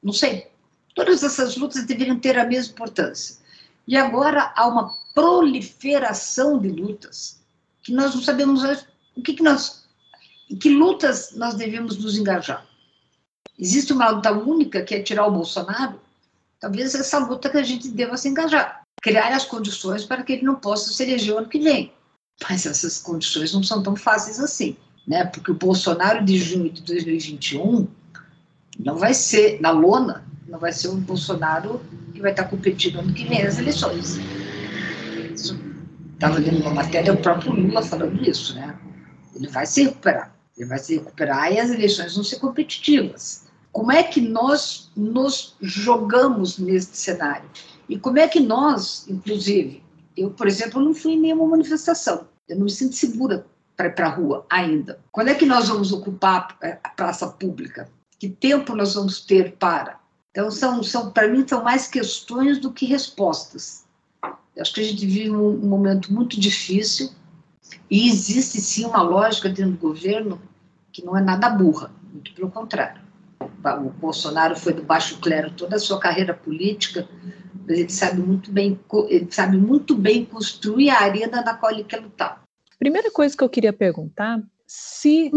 [0.00, 0.46] não sei.
[0.94, 3.36] Todas essas lutas deveriam ter a mesma importância.
[3.86, 7.40] E agora há uma proliferação de lutas
[7.82, 8.62] que nós não sabemos
[9.16, 9.84] o que, que nós,
[10.48, 12.66] em que lutas nós devemos nos engajar?
[13.58, 16.00] Existe uma luta única que é tirar o Bolsonaro?
[16.58, 20.42] Talvez essa luta que a gente deva se engajar, criar as condições para que ele
[20.42, 21.92] não possa se eleger ano que vem.
[22.48, 25.24] Mas essas condições não são tão fáceis assim, né?
[25.26, 27.86] Porque o Bolsonaro de junho de 2021
[28.78, 31.80] não vai ser na lona, não vai ser o Bolsonaro
[32.14, 34.18] que vai estar competindo ano que vem nas eleições.
[36.14, 38.78] Estava lendo uma matéria o próprio Lula falando isso, né?
[39.40, 40.36] Ele vai se recuperar.
[40.56, 43.46] Ele vai se recuperar e as eleições vão ser competitivas.
[43.72, 47.48] Como é que nós nos jogamos nesse cenário?
[47.88, 49.82] E como é que nós, inclusive,
[50.16, 52.28] eu, por exemplo, não fui em nenhuma manifestação.
[52.46, 55.00] Eu não me sinto segura para ir para a rua ainda.
[55.10, 57.88] Quando é que nós vamos ocupar a praça pública?
[58.18, 59.98] Que tempo nós vamos ter para?
[60.30, 63.84] Então, são, são para mim, são mais questões do que respostas.
[64.54, 67.10] Eu acho que a gente vive um, um momento muito difícil
[67.90, 70.40] e existe sim uma lógica dentro do governo
[70.92, 73.00] que não é nada burra, muito pelo contrário.
[73.64, 77.08] O Bolsonaro foi do baixo clero toda a sua carreira política,
[77.66, 81.84] mas ele sabe muito bem, ele sabe muito bem construir a arena na qual ele
[81.84, 82.42] quer lutar.
[82.78, 85.30] Primeira coisa que eu queria perguntar, se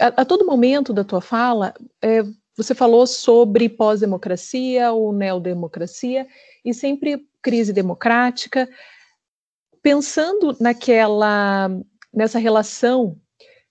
[0.00, 2.22] a, a todo momento da tua fala é,
[2.56, 6.26] você falou sobre pós-democracia ou neodemocracia
[6.64, 8.68] e sempre crise democrática
[9.82, 11.70] pensando naquela
[12.12, 13.16] nessa relação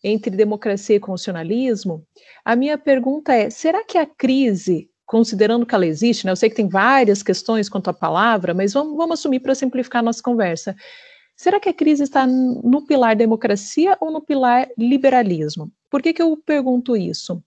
[0.04, 2.06] entre democracia e constitucionalismo,
[2.44, 6.50] a minha pergunta é: será que a crise, considerando que ela existe, né, eu sei
[6.50, 10.24] que tem várias questões quanto à palavra, mas vamos, vamos assumir para simplificar a nossa
[10.24, 10.76] conversa.
[11.36, 15.72] Será que a crise está no pilar democracia ou no pilar liberalismo?
[15.90, 17.42] Por que, que eu pergunto isso?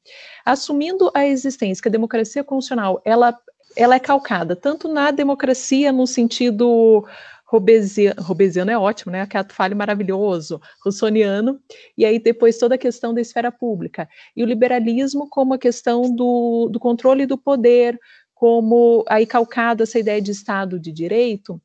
[0.47, 3.39] Assumindo a existência que a democracia constitucional ela,
[3.77, 7.07] ela é calcada tanto na democracia no sentido
[7.53, 9.27] Robesiano, é ótimo, né?
[9.27, 11.61] Cato Fale maravilhoso, russoniano,
[11.97, 14.09] e aí depois toda a questão da esfera pública.
[14.35, 17.99] E o liberalismo como a questão do, do controle do poder,
[18.35, 21.61] como aí calcado essa ideia de Estado de Direito.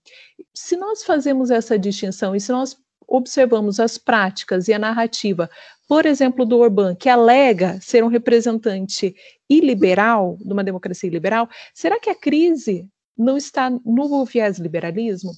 [0.53, 2.77] Se nós fazemos essa distinção e se nós
[3.07, 5.49] observamos as práticas e a narrativa,
[5.87, 9.15] por exemplo, do Orbán, que alega ser um representante
[9.49, 15.31] iliberal, de uma democracia liberal, será que a crise não está no viés liberalismo?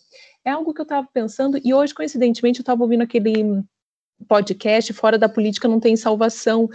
[0.45, 3.63] É algo que eu estava pensando, e hoje, coincidentemente, eu estava ouvindo aquele
[4.27, 6.69] podcast Fora da Política Não Tem Salvação,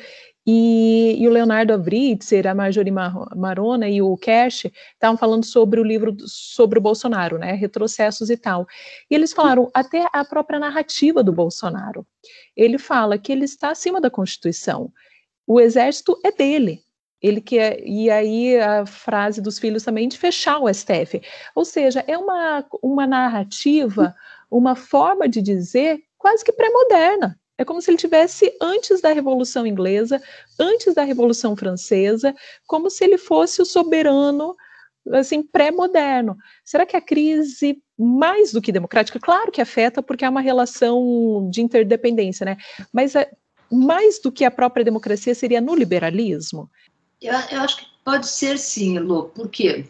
[0.47, 5.85] e, e, o Leonardo Avritzer, a Marjorie Marona e o Cash estavam falando sobre o
[5.85, 8.67] livro sobre o Bolsonaro, né, retrocessos e tal.
[9.11, 12.07] E eles falaram até a própria narrativa do Bolsonaro.
[12.55, 14.93] Ele fala que ele está acima da Constituição.
[15.47, 16.84] O exército é dele.
[17.25, 21.23] Ele quer, e aí a frase dos filhos também de fechar o STF.
[21.55, 24.15] Ou seja, é uma, uma narrativa,
[24.51, 27.41] uma forma de dizer quase que pré-moderna.
[27.57, 30.21] É como se ele tivesse antes da Revolução Inglesa,
[30.61, 32.35] antes da Revolução Francesa,
[32.67, 34.55] como se ele fosse o soberano
[35.11, 36.37] assim pré-moderno.
[36.63, 41.49] Será que a crise mais do que democrática, claro que afeta porque é uma relação
[41.51, 42.59] de interdependência, né?
[42.93, 43.31] Mas é,
[43.71, 46.71] mais do que a própria democracia seria no liberalismo?
[47.25, 49.87] Eu, eu acho que pode ser sim, Elô, porque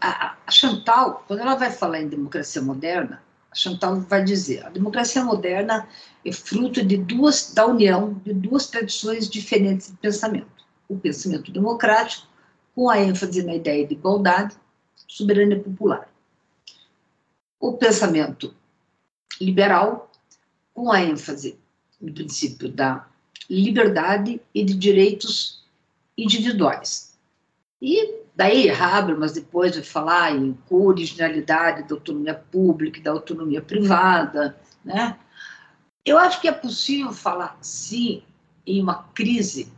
[0.00, 4.70] a, a Chantal, quando ela vai falar em democracia moderna, a Chantal vai dizer: a
[4.70, 5.86] democracia moderna
[6.24, 12.26] é fruto de duas da união de duas tradições diferentes de pensamento: o pensamento democrático,
[12.74, 14.56] com a ênfase na ideia de igualdade,
[15.06, 16.08] soberania popular.
[17.60, 18.54] O pensamento
[19.38, 20.10] liberal,
[20.72, 21.58] com a ênfase
[22.00, 23.06] no princípio da
[23.50, 25.57] liberdade e de direitos
[26.18, 27.16] individuais.
[27.80, 34.56] E Daí Habermas depois vai falar em originalidade da autonomia pública e da autonomia privada,
[34.84, 35.18] né?
[36.06, 38.22] Eu acho que é possível falar, sim,
[38.64, 39.72] em uma crise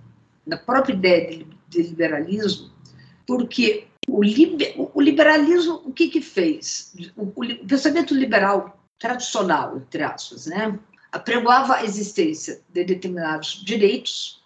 [0.46, 2.70] na própria ideia de liberalismo,
[3.26, 6.94] porque o, liber, o liberalismo, o que que fez?
[7.16, 10.78] O, o, pensamento liberal tradicional, entre aspas, né?
[11.10, 14.39] apregoava a existência de determinados direitos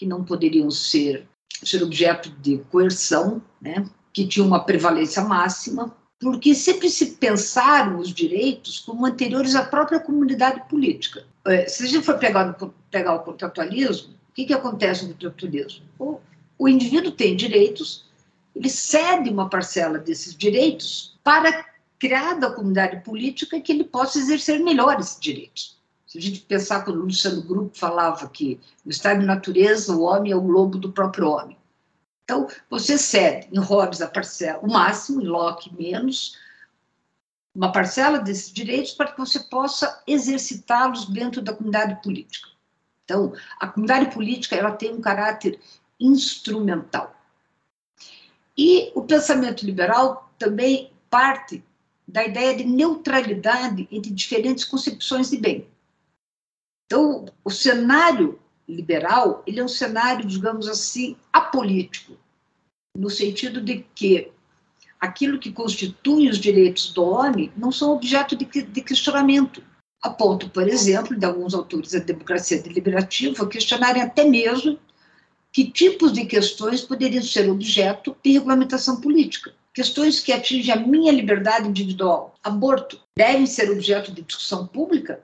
[0.00, 1.28] que não poderiam ser
[1.62, 8.14] ser objeto de coerção, né, que tinha uma prevalência máxima, porque sempre se pensaram os
[8.14, 11.26] direitos como anteriores à própria comunidade política.
[11.46, 12.56] É, se a gente for pegar,
[12.90, 15.84] pegar o contratualismo, o que, que acontece no contratualismo?
[15.98, 16.18] O,
[16.58, 18.06] o indivíduo tem direitos,
[18.56, 21.66] ele cede uma parcela desses direitos para
[21.98, 25.79] criar da comunidade política que ele possa exercer melhor esses direitos.
[26.10, 30.02] Se a gente pensar quando o Luciano Grupo falava que no estado de natureza o
[30.02, 31.56] homem é o lobo do próprio homem.
[32.24, 36.36] Então, você cede em Hobbes a parcela, o máximo, em Locke menos,
[37.54, 42.48] uma parcela desses direitos para que você possa exercitá-los dentro da comunidade política.
[43.04, 45.60] Então, a comunidade política ela tem um caráter
[46.00, 47.14] instrumental.
[48.58, 51.64] E o pensamento liberal também parte
[52.06, 55.70] da ideia de neutralidade entre diferentes concepções de bem.
[56.90, 62.16] Então, o cenário liberal, ele é um cenário, digamos assim, apolítico,
[62.98, 64.32] no sentido de que
[64.98, 69.62] aquilo que constitui os direitos do homem não são objeto de, de questionamento.
[70.02, 74.76] A ponto, por exemplo, de alguns autores da democracia deliberativa questionarem até mesmo
[75.52, 79.54] que tipos de questões poderiam ser objeto de regulamentação política.
[79.72, 85.20] Questões que atingem a minha liberdade individual, aborto, devem ser objeto de discussão pública?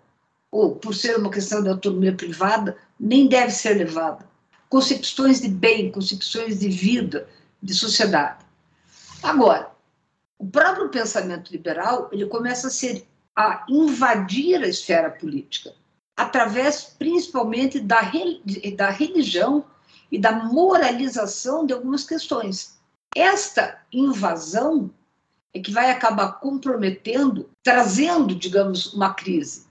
[0.50, 4.28] Ou por ser uma questão de autonomia privada, nem deve ser levada.
[4.68, 7.28] Concepções de bem, concepções de vida,
[7.62, 8.44] de sociedade.
[9.22, 9.70] Agora,
[10.38, 15.74] o próprio pensamento liberal ele começa a ser a invadir a esfera política
[16.16, 18.00] através principalmente da,
[18.76, 19.64] da religião
[20.10, 22.78] e da moralização de algumas questões.
[23.14, 24.90] Esta invasão
[25.52, 29.65] é que vai acabar comprometendo, trazendo, digamos, uma crise.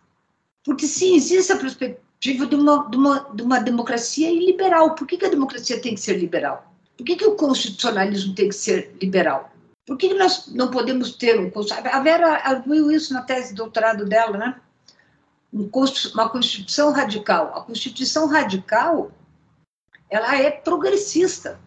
[0.66, 5.18] Porque se existe a perspectiva de uma, de uma, de uma democracia iliberal, por que,
[5.18, 6.74] que a democracia tem que ser liberal?
[6.98, 9.52] Por que, que o constitucionalismo tem que ser liberal?
[9.86, 11.52] Por que, que nós não podemos ter um
[11.92, 14.56] A Vera arguiu isso na tese de doutorado dela, né?
[15.54, 17.56] uma constituição radical.
[17.56, 19.12] A constituição radical
[20.10, 21.60] ela é progressista.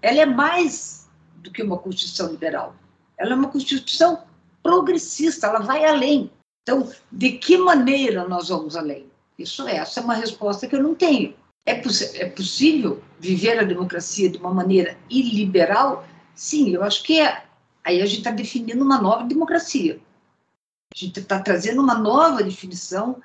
[0.00, 2.74] Ela é mais do que uma constituição liberal.
[3.18, 4.22] Ela é uma constituição
[4.62, 6.30] progressista, ela vai além.
[6.70, 9.10] Então, de que maneira nós vamos além?
[9.36, 11.34] Isso essa é uma resposta que eu não tenho.
[11.66, 16.06] É, é possível viver a democracia de uma maneira iliberal?
[16.32, 17.44] Sim, eu acho que é.
[17.82, 20.00] Aí a gente está definindo uma nova democracia.
[20.94, 23.20] A gente está trazendo uma nova definição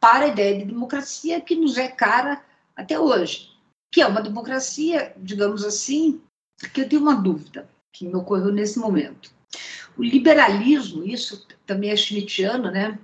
[0.00, 2.42] para a ideia de democracia que nos é cara
[2.74, 3.50] até hoje,
[3.92, 6.22] que é uma democracia, digamos assim,
[6.72, 9.30] que eu tenho uma dúvida que me ocorreu nesse momento.
[9.98, 12.98] O liberalismo, isso também é schmittiano, né?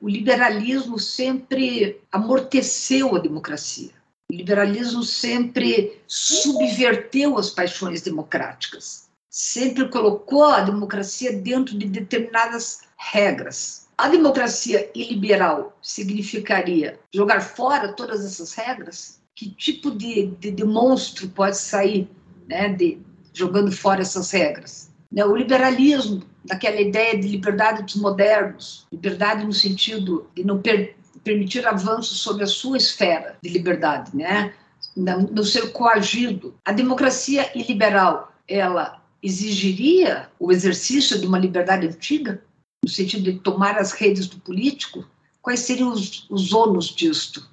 [0.00, 3.90] O liberalismo sempre amorteceu a democracia.
[4.30, 9.08] O liberalismo sempre subverteu as paixões democráticas.
[9.30, 13.86] Sempre colocou a democracia dentro de determinadas regras.
[13.96, 19.20] A democracia iliberal significaria jogar fora todas essas regras?
[19.36, 22.10] Que tipo de, de, de monstro pode sair
[22.48, 22.98] né, de,
[23.32, 24.90] jogando fora essas regras?
[25.10, 30.96] Né, o liberalismo, daquela ideia de liberdade dos modernos, liberdade no sentido de não per
[31.22, 34.54] permitir avanços sobre a sua esfera de liberdade, né?
[34.96, 36.54] não ser coagido.
[36.64, 42.42] A democracia iliberal, ela exigiria o exercício de uma liberdade antiga?
[42.84, 45.06] no sentido de tomar as redes do político,
[45.40, 47.48] quais seriam os, os ônus disto?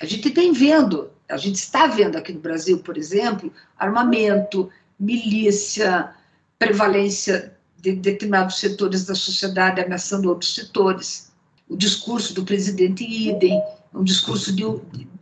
[0.00, 4.68] A gente tem vendo, a gente está vendo aqui no Brasil, por exemplo, armamento,
[4.98, 6.12] milícia,
[6.58, 11.30] prevalência de determinados setores da sociedade ameaçando outros setores.
[11.68, 13.60] O discurso do presidente Idem,
[13.92, 14.64] um discurso de,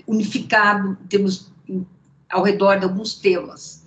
[0.06, 1.50] unificado temos
[2.28, 3.80] ao redor de alguns temas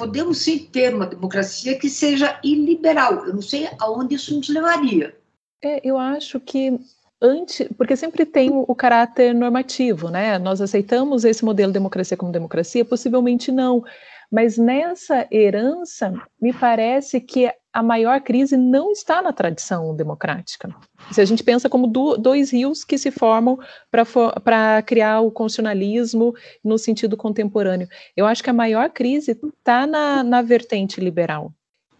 [0.00, 3.26] podemos sim ter uma democracia que seja iliberal.
[3.26, 5.14] Eu não sei aonde isso nos levaria.
[5.62, 6.80] É, eu acho que
[7.20, 10.38] antes, porque sempre tem o, caráter normativo, né?
[10.38, 12.82] Nós aceitamos esse modelo de democracia como democracia?
[12.82, 13.84] Possivelmente não.
[14.32, 20.74] Mas nessa herança, me parece que a maior crise não está na tradição democrática.
[21.12, 23.58] Se a gente pensa como do, dois rios que se formam
[24.44, 30.22] para criar o constitucionalismo no sentido contemporâneo, eu acho que a maior crise está na,
[30.22, 31.52] na vertente liberal.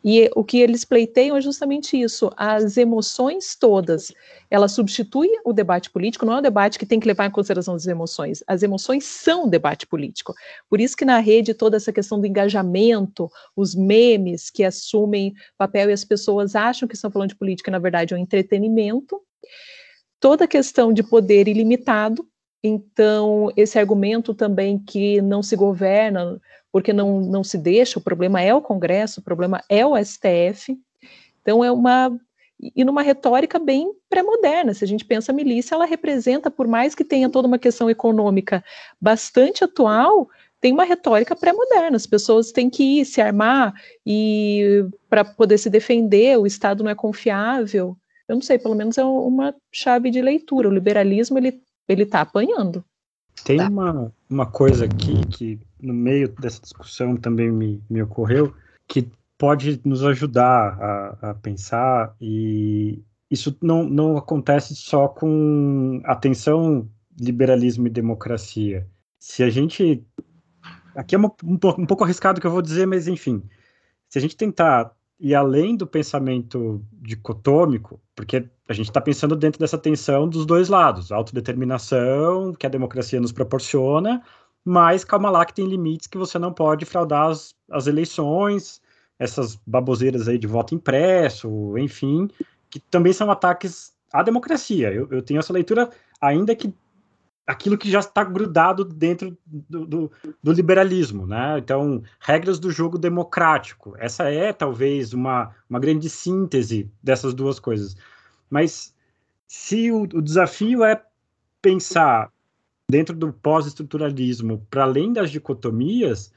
[0.03, 4.13] E o que eles pleiteiam é justamente isso: as emoções todas,
[4.51, 7.75] ela substitui o debate político, não é um debate que tem que levar em consideração
[7.75, 8.43] as emoções.
[8.47, 10.35] As emoções são debate político.
[10.69, 15.91] Por isso que na rede toda essa questão do engajamento, os memes que assumem papel
[15.91, 19.21] e as pessoas acham que estão falando de política, na verdade é um entretenimento.
[20.19, 22.27] Toda a questão de poder ilimitado,
[22.63, 26.39] então, esse argumento também que não se governa
[26.73, 30.79] porque não, não se deixa, o problema é o Congresso, o problema é o STF.
[31.43, 32.19] Então, é uma.
[32.77, 36.95] E numa retórica bem pré-moderna, se a gente pensa a milícia, ela representa, por mais
[36.95, 38.63] que tenha toda uma questão econômica
[39.01, 40.29] bastante atual,
[40.61, 41.97] tem uma retórica pré-moderna.
[41.97, 43.73] As pessoas têm que ir se armar
[44.05, 47.97] e para poder se defender, o Estado não é confiável.
[48.29, 50.69] Eu não sei, pelo menos é uma chave de leitura.
[50.69, 51.63] O liberalismo ele
[51.93, 52.85] ele está apanhando.
[53.45, 53.69] Tem tá.
[53.69, 58.55] uma, uma coisa aqui que no meio dessa discussão também me, me ocorreu,
[58.87, 59.09] que
[59.39, 67.87] pode nos ajudar a, a pensar, e isso não, não acontece só com atenção, liberalismo
[67.87, 68.87] e democracia.
[69.19, 70.05] Se a gente.
[70.95, 73.43] Aqui é uma, um, um pouco arriscado o que eu vou dizer, mas enfim.
[74.09, 79.61] Se a gente tentar ir além do pensamento dicotômico, porque a gente está pensando dentro
[79.61, 84.23] dessa tensão dos dois lados, autodeterminação que a democracia nos proporciona
[84.65, 88.81] mas calma lá que tem limites que você não pode fraudar as, as eleições,
[89.19, 92.29] essas baboseiras aí de voto impresso, enfim,
[92.69, 94.93] que também são ataques à democracia.
[94.93, 95.91] Eu, eu tenho essa leitura,
[96.21, 96.75] ainda que
[97.47, 101.59] aquilo que já está grudado dentro do, do, do, liberalismo, né?
[101.59, 103.95] Então, regras do jogo democrático.
[103.99, 107.97] Essa é talvez uma, uma grande síntese dessas duas coisas.
[108.49, 108.95] Mas
[109.49, 111.03] se o, o desafio é
[111.61, 112.31] pensar
[112.91, 116.33] dentro do pós-estruturalismo, para além das dicotomias,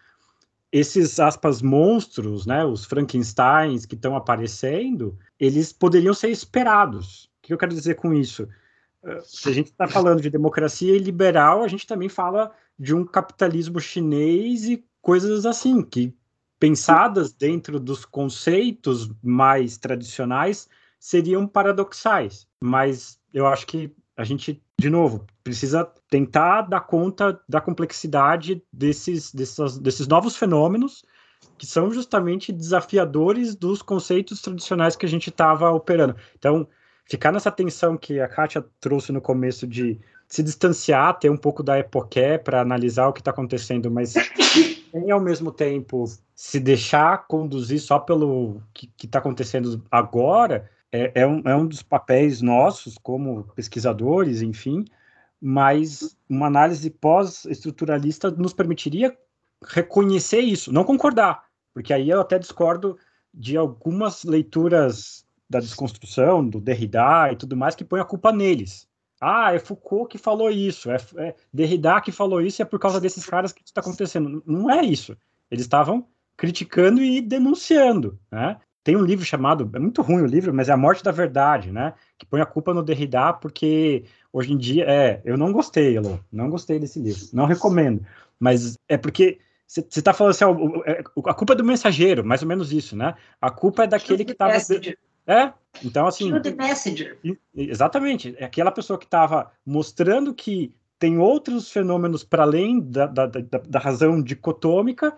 [0.71, 7.25] esses aspas monstros, né, os Frankensteins que estão aparecendo, eles poderiam ser esperados.
[7.25, 8.47] O que eu quero dizer com isso?
[9.03, 13.05] Eh, se a gente está falando de democracia liberal, a gente também fala de um
[13.05, 16.15] capitalismo chinês e coisas assim, que
[16.59, 22.47] pensadas dentro dos conceitos mais tradicionais seriam paradoxais.
[22.63, 29.33] Mas eu acho que a gente, de novo, precisa tentar dar conta da complexidade desses,
[29.33, 31.03] desses, desses novos fenômenos
[31.57, 36.15] que são justamente desafiadores dos conceitos tradicionais que a gente estava operando.
[36.37, 36.67] Então,
[37.05, 41.61] ficar nessa tensão que a Kátia trouxe no começo de se distanciar, ter um pouco
[41.61, 44.15] da epoqué para analisar o que está acontecendo, mas
[45.11, 51.41] ao mesmo tempo se deixar conduzir só pelo que está acontecendo agora, é, é, um,
[51.43, 54.85] é um dos papéis nossos como pesquisadores, enfim,
[55.41, 59.17] mas uma análise pós-estruturalista nos permitiria
[59.65, 62.95] reconhecer isso, não concordar, porque aí eu até discordo
[63.33, 68.87] de algumas leituras da desconstrução, do Derrida e tudo mais, que põe a culpa neles.
[69.19, 73.01] Ah, é Foucault que falou isso, é, é Derrida que falou isso é por causa
[73.01, 74.43] desses caras que está acontecendo.
[74.45, 75.17] Não é isso.
[75.49, 78.59] Eles estavam criticando e denunciando, né?
[78.83, 81.71] Tem um livro chamado, é muito ruim o livro, mas é A Morte da Verdade,
[81.71, 81.93] né?
[82.17, 86.19] Que põe a culpa no Derrida porque hoje em dia, é, eu não gostei, Elô,
[86.31, 88.05] não gostei desse livro, não recomendo,
[88.39, 90.45] mas é porque você está falando assim,
[90.85, 93.15] é, a culpa é do mensageiro, mais ou menos isso, né?
[93.41, 94.53] A culpa é daquele que estava...
[95.25, 95.53] É,
[95.83, 96.37] então assim...
[96.41, 97.17] the messenger.
[97.55, 103.25] Exatamente, é aquela pessoa que estava mostrando que tem outros fenômenos para além da, da,
[103.25, 105.15] da, da razão dicotômica,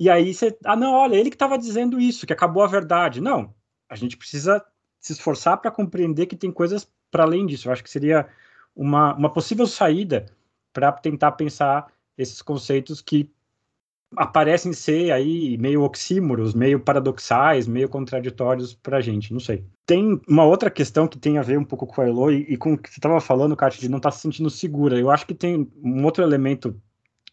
[0.00, 3.20] e aí você, ah, não, olha, ele que estava dizendo isso, que acabou a verdade.
[3.20, 3.54] Não,
[3.86, 4.64] a gente precisa
[4.98, 7.68] se esforçar para compreender que tem coisas para além disso.
[7.68, 8.26] Eu acho que seria
[8.74, 10.24] uma, uma possível saída
[10.72, 13.30] para tentar pensar esses conceitos que
[14.16, 19.66] aparecem ser aí meio oxímoros, meio paradoxais, meio contraditórios para a gente, não sei.
[19.84, 22.56] Tem uma outra questão que tem a ver um pouco com a Elo e, e
[22.56, 24.98] com o que você estava falando, Kátia, de não estar tá se sentindo segura.
[24.98, 26.80] Eu acho que tem um outro elemento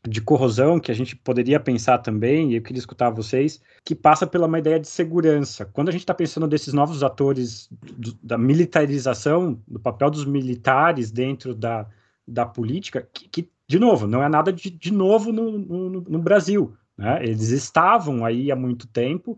[0.08, 4.26] de corrosão que a gente poderia pensar também, e eu queria escutar vocês, que passa
[4.26, 5.66] pela uma ideia de segurança.
[5.66, 11.12] Quando a gente está pensando desses novos atores do, da militarização, do papel dos militares
[11.12, 11.88] dentro da,
[12.28, 16.20] da política, que, que de novo, não é nada de, de novo no, no, no
[16.20, 16.74] Brasil.
[16.98, 17.20] Né?
[17.22, 19.38] Eles estavam aí há muito tempo,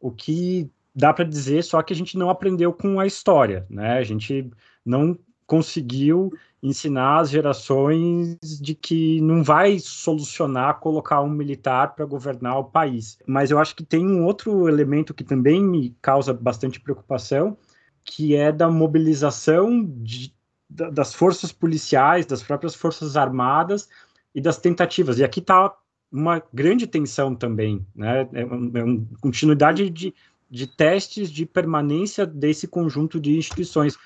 [0.00, 3.98] o que dá para dizer só que a gente não aprendeu com a história, né?
[3.98, 4.48] A gente
[4.84, 6.32] não conseguiu
[6.62, 13.18] ensinar as gerações de que não vai solucionar colocar um militar para governar o país.
[13.26, 17.56] Mas eu acho que tem um outro elemento que também me causa bastante preocupação,
[18.02, 20.32] que é da mobilização de,
[20.70, 23.88] das forças policiais, das próprias forças armadas
[24.34, 25.18] e das tentativas.
[25.18, 25.74] E aqui está
[26.10, 28.28] uma grande tensão também, né?
[28.32, 30.14] É, uma, é uma continuidade de,
[30.48, 33.98] de testes de permanência desse conjunto de instituições.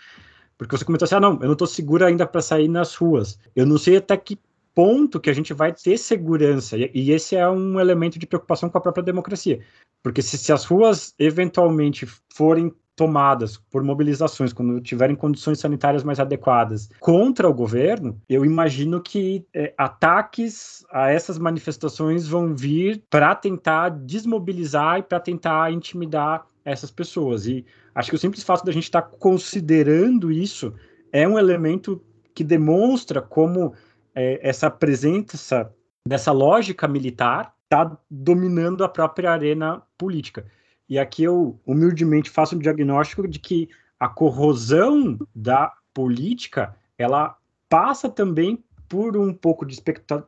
[0.58, 3.38] Porque você comentou assim, ah, não, eu não estou segura ainda para sair nas ruas.
[3.54, 4.38] Eu não sei até que
[4.74, 6.76] ponto que a gente vai ter segurança.
[6.76, 9.60] E, e, esse é um elemento de preocupação com a própria democracia.
[10.02, 16.18] Porque se, se as ruas eventualmente forem tomadas por mobilizações, quando tiverem condições sanitárias mais
[16.18, 23.36] adequadas contra o governo, eu imagino que é, ataques a essas manifestações vão vir para
[23.36, 27.46] tentar desmobilizar e para tentar intimidar essas pessoas.
[27.46, 27.64] E
[27.94, 30.74] acho que o simples fato da gente estar tá considerando isso
[31.12, 32.02] é um elemento
[32.34, 33.74] que demonstra como
[34.14, 35.72] é, essa presença
[36.06, 40.46] dessa lógica militar está dominando a própria arena política.
[40.88, 43.68] E aqui eu humildemente faço um diagnóstico de que
[44.00, 47.36] a corrosão da política ela
[47.68, 49.78] passa também por um pouco de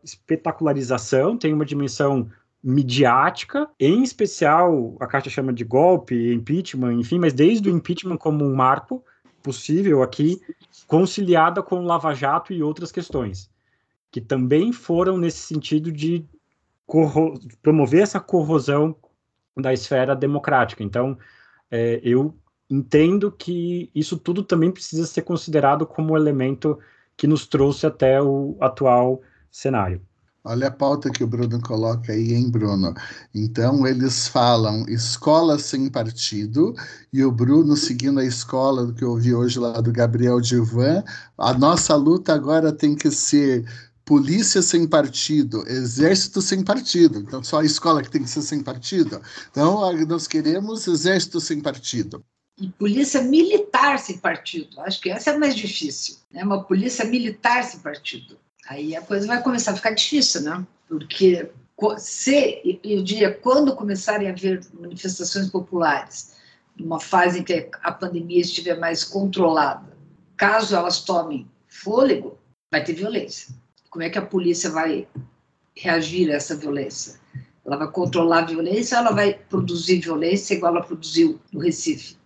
[0.05, 2.31] espetacularização, tem uma dimensão
[2.63, 8.45] midiática, em especial a carta chama de golpe, impeachment, enfim, mas desde o impeachment como
[8.45, 9.03] um marco
[9.43, 10.41] possível aqui,
[10.87, 13.51] conciliada com Lava Jato e outras questões,
[14.11, 16.25] que também foram nesse sentido de
[17.63, 18.95] promover essa corrosão
[19.57, 20.83] da esfera democrática.
[20.83, 21.17] Então,
[21.71, 22.37] é, eu
[22.69, 26.79] entendo que isso tudo também precisa ser considerado como elemento
[27.17, 30.01] que nos trouxe até o atual cenário.
[30.43, 32.95] Olha a pauta que o Bruno coloca aí, hein, Bruno?
[33.35, 36.75] Então, eles falam escola sem partido,
[37.13, 41.05] e o Bruno, seguindo a escola que eu ouvi hoje lá do Gabriel Divan,
[41.37, 43.67] a nossa luta agora tem que ser
[44.03, 47.19] polícia sem partido, exército sem partido.
[47.19, 49.21] Então, só a escola que tem que ser sem partido.
[49.51, 52.25] Então, nós queremos exército sem partido.
[52.59, 54.81] E polícia militar sem partido.
[54.81, 56.17] Acho que essa é mais difícil.
[56.33, 56.43] Né?
[56.43, 58.37] Uma polícia militar sem partido.
[58.69, 60.67] Aí a coisa vai começar a ficar difícil, né?
[60.89, 61.51] Porque
[61.99, 66.37] se, eu diria, quando começarem a haver manifestações populares,
[66.77, 69.97] numa fase em que a pandemia estiver mais controlada,
[70.37, 72.39] caso elas tomem fôlego,
[72.71, 73.55] vai ter violência.
[73.89, 75.07] Como é que a polícia vai
[75.77, 77.19] reagir a essa violência?
[77.65, 82.17] Ela vai controlar a violência ou ela vai produzir violência igual ela produziu no Recife?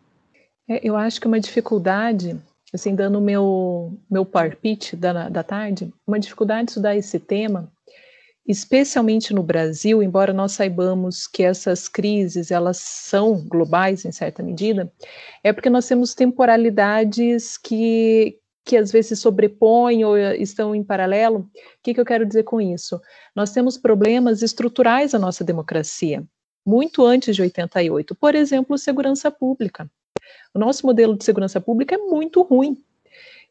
[0.69, 2.41] É, eu acho que uma dificuldade
[2.75, 7.73] assim, dando o meu, meu palpite da, da tarde, uma dificuldade de estudar esse tema,
[8.47, 14.93] especialmente no Brasil, embora nós saibamos que essas crises, elas são globais em certa medida,
[15.43, 21.39] é porque nós temos temporalidades que, que às vezes se sobrepõem ou estão em paralelo.
[21.39, 21.51] O
[21.83, 23.01] que, que eu quero dizer com isso?
[23.37, 26.25] Nós temos problemas estruturais na nossa democracia,
[26.67, 28.15] muito antes de 88.
[28.17, 29.89] Por exemplo, segurança pública.
[30.55, 32.77] O nosso modelo de segurança pública é muito ruim.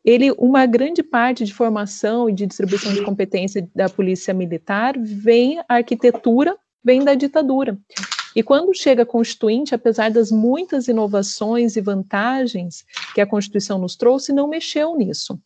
[0.04, 5.60] Ele, uma grande parte de formação e de distribuição de competência da polícia militar vem
[5.60, 7.78] a arquitetura, vem da ditadura.
[8.36, 13.96] E quando chega a Constituinte, apesar das muitas inovações e vantagens que a Constituição nos
[13.96, 15.40] trouxe, não mexeu nisso.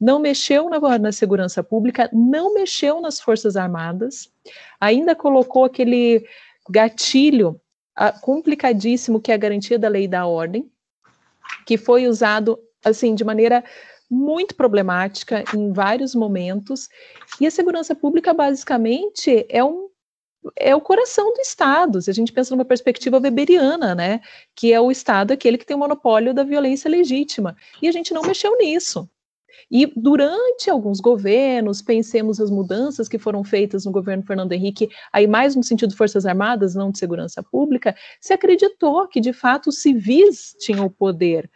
[0.00, 4.30] Não mexeu na, na segurança pública, não mexeu nas Forças Armadas,
[4.80, 6.24] ainda colocou aquele
[6.68, 7.60] gatilho
[8.20, 10.70] complicadíssimo que é a garantia da lei da ordem,
[11.66, 13.62] que foi usado assim de maneira
[14.10, 16.88] muito problemática em vários momentos.
[17.40, 19.88] E a segurança pública basicamente é um
[20.56, 24.22] é o coração do Estado, se a gente pensa numa perspectiva weberiana, né,
[24.56, 28.14] que é o Estado aquele que tem o monopólio da violência legítima, e a gente
[28.14, 29.06] não mexeu nisso.
[29.70, 35.26] E durante alguns governos, pensemos as mudanças que foram feitas no governo Fernando Henrique, aí
[35.26, 39.68] mais no sentido de Forças Armadas, não de segurança pública, se acreditou que de fato
[39.68, 41.50] os civis tinham o poder.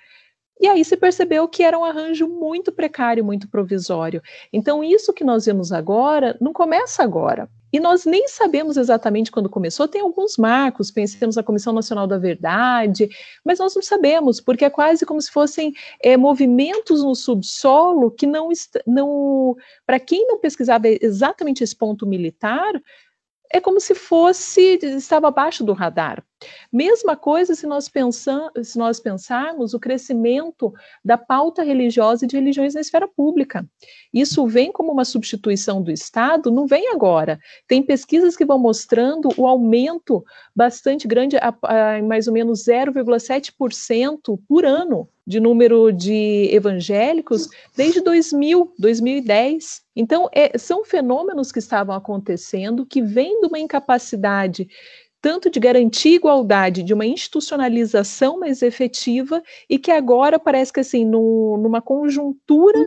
[0.61, 4.23] E aí se percebeu que era um arranjo muito precário, muito provisório.
[4.53, 7.49] Então, isso que nós vemos agora não começa agora.
[7.75, 12.16] E nós nem sabemos exatamente quando começou, tem alguns marcos, pensemos na Comissão Nacional da
[12.16, 13.09] Verdade,
[13.45, 18.29] mas nós não sabemos, porque é quase como se fossem é, movimentos no subsolo que
[18.29, 18.49] não,
[18.87, 22.81] não para quem não pesquisava exatamente esse ponto militar,
[23.51, 26.25] é como se fosse, estava abaixo do radar.
[26.73, 30.73] Mesma coisa se nós, pensam, se nós pensarmos o crescimento
[31.05, 33.67] da pauta religiosa e de religiões na esfera pública.
[34.13, 37.39] Isso vem como uma substituição do Estado, não vem agora.
[37.67, 40.25] Tem pesquisas que vão mostrando o aumento
[40.55, 48.01] bastante grande, a, a mais ou menos 0,7% por ano de número de evangélicos desde
[48.01, 49.83] 2000, 2010.
[49.97, 54.69] Então, é, são fenômenos que estavam acontecendo que vêm de uma incapacidade
[55.25, 61.03] tanto de garantir igualdade, de uma institucionalização mais efetiva, e que agora parece que, assim,
[61.03, 62.79] no, numa conjuntura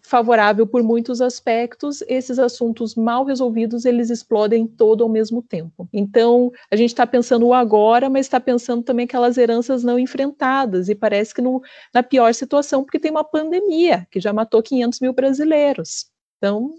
[0.00, 5.88] favorável por muitos aspectos, esses assuntos mal resolvidos, eles explodem todo ao mesmo tempo.
[5.92, 10.88] Então, a gente está pensando o agora, mas está pensando também aquelas heranças não enfrentadas,
[10.88, 11.60] e parece que no,
[11.92, 16.06] na pior situação, porque tem uma pandemia, que já matou 500 mil brasileiros.
[16.38, 16.72] Então,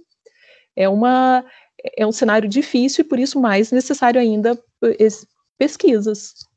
[0.74, 1.44] é, uma,
[1.98, 4.58] é um cenário difícil e, por isso, mais necessário ainda
[5.58, 6.48] pesquisas.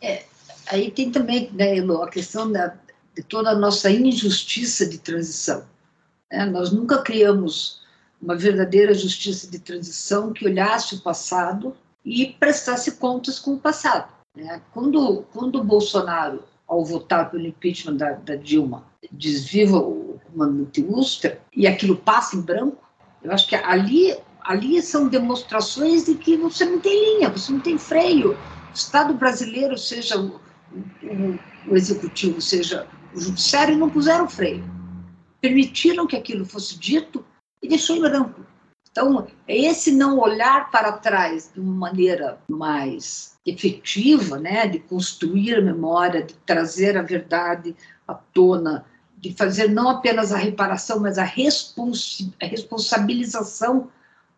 [0.00, 0.24] É,
[0.66, 2.76] aí tem também, né, Elo, a questão da,
[3.14, 5.64] de toda a nossa injustiça de transição.
[6.30, 7.80] É, nós nunca criamos
[8.20, 14.12] uma verdadeira justiça de transição que olhasse o passado e prestasse contas com o passado.
[14.34, 14.60] Né?
[14.72, 21.40] Quando, quando o Bolsonaro, ao votar pelo impeachment da, da Dilma, desviva o comandante Ustra
[21.54, 22.84] e aquilo passa em branco,
[23.22, 24.16] eu acho que ali,
[24.46, 28.32] ali são demonstrações de que você não tem linha, você não tem freio.
[28.32, 30.40] O Estado brasileiro, seja o,
[31.02, 31.38] o,
[31.68, 34.76] o executivo, seja o judiciário, não puseram freio
[35.46, 37.24] permitiram que aquilo fosse dito
[37.62, 38.44] e deixou em branco.
[38.90, 45.54] Então, é esse não olhar para trás de uma maneira mais efetiva, né, de construir
[45.56, 47.76] a memória, de trazer a verdade
[48.08, 48.84] à tona,
[49.18, 53.88] de fazer não apenas a reparação, mas a, a responsabilização.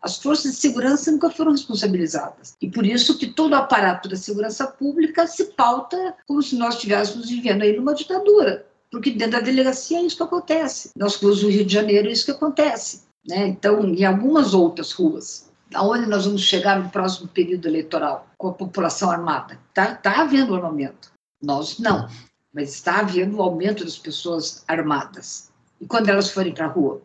[0.01, 2.55] As forças de segurança nunca foram responsabilizadas.
[2.61, 6.75] E por isso que todo o aparato da segurança pública se pauta como se nós
[6.75, 10.91] estivéssemos vivendo aí numa ditadura porque dentro da delegacia é isso que acontece.
[10.95, 13.03] Nas ruas do Rio de Janeiro é isso que acontece.
[13.27, 13.47] Né?
[13.47, 18.53] Então, em algumas outras ruas, aonde nós vamos chegar no próximo período eleitoral com a
[18.53, 19.59] população armada?
[19.69, 21.11] Está tá havendo armamento.
[21.41, 22.09] Nós não,
[22.53, 25.51] mas está havendo o aumento das pessoas armadas.
[25.79, 27.01] E quando elas forem para a rua?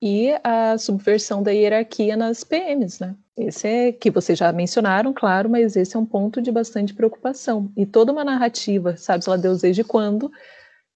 [0.00, 3.16] E a subversão da hierarquia nas PMs, né?
[3.36, 7.70] Esse é que vocês já mencionaram, claro, mas esse é um ponto de bastante preocupação.
[7.76, 10.30] E toda uma narrativa, sabe-se lá Deus desde quando,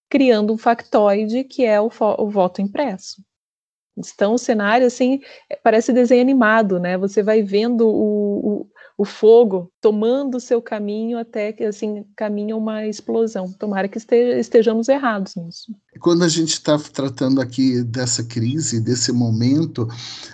[0.08, 3.22] criando um factoide que é o, o voto impresso.
[3.96, 5.20] Então, o cenário, assim,
[5.62, 6.96] parece desenho animado, né?
[6.96, 12.56] Você vai vendo o, o, o fogo tomando o seu caminho até que, assim, caminha
[12.56, 13.52] uma explosão.
[13.52, 15.74] Tomara que estejamos errados nisso.
[15.98, 19.88] Quando a gente está tratando aqui dessa crise, desse momento,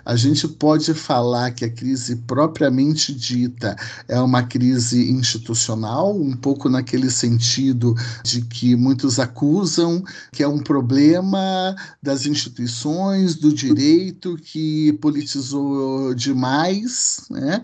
[0.05, 3.75] a gente pode falar que a crise propriamente dita
[4.07, 10.59] é uma crise institucional, um pouco naquele sentido de que muitos acusam que é um
[10.59, 17.63] problema das instituições, do direito que politizou demais, né?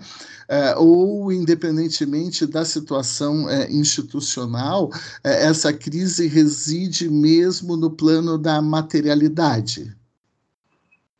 [0.49, 4.91] É, ou independentemente da situação é, institucional,
[5.25, 9.93] é, essa crise reside mesmo no plano da materialidade?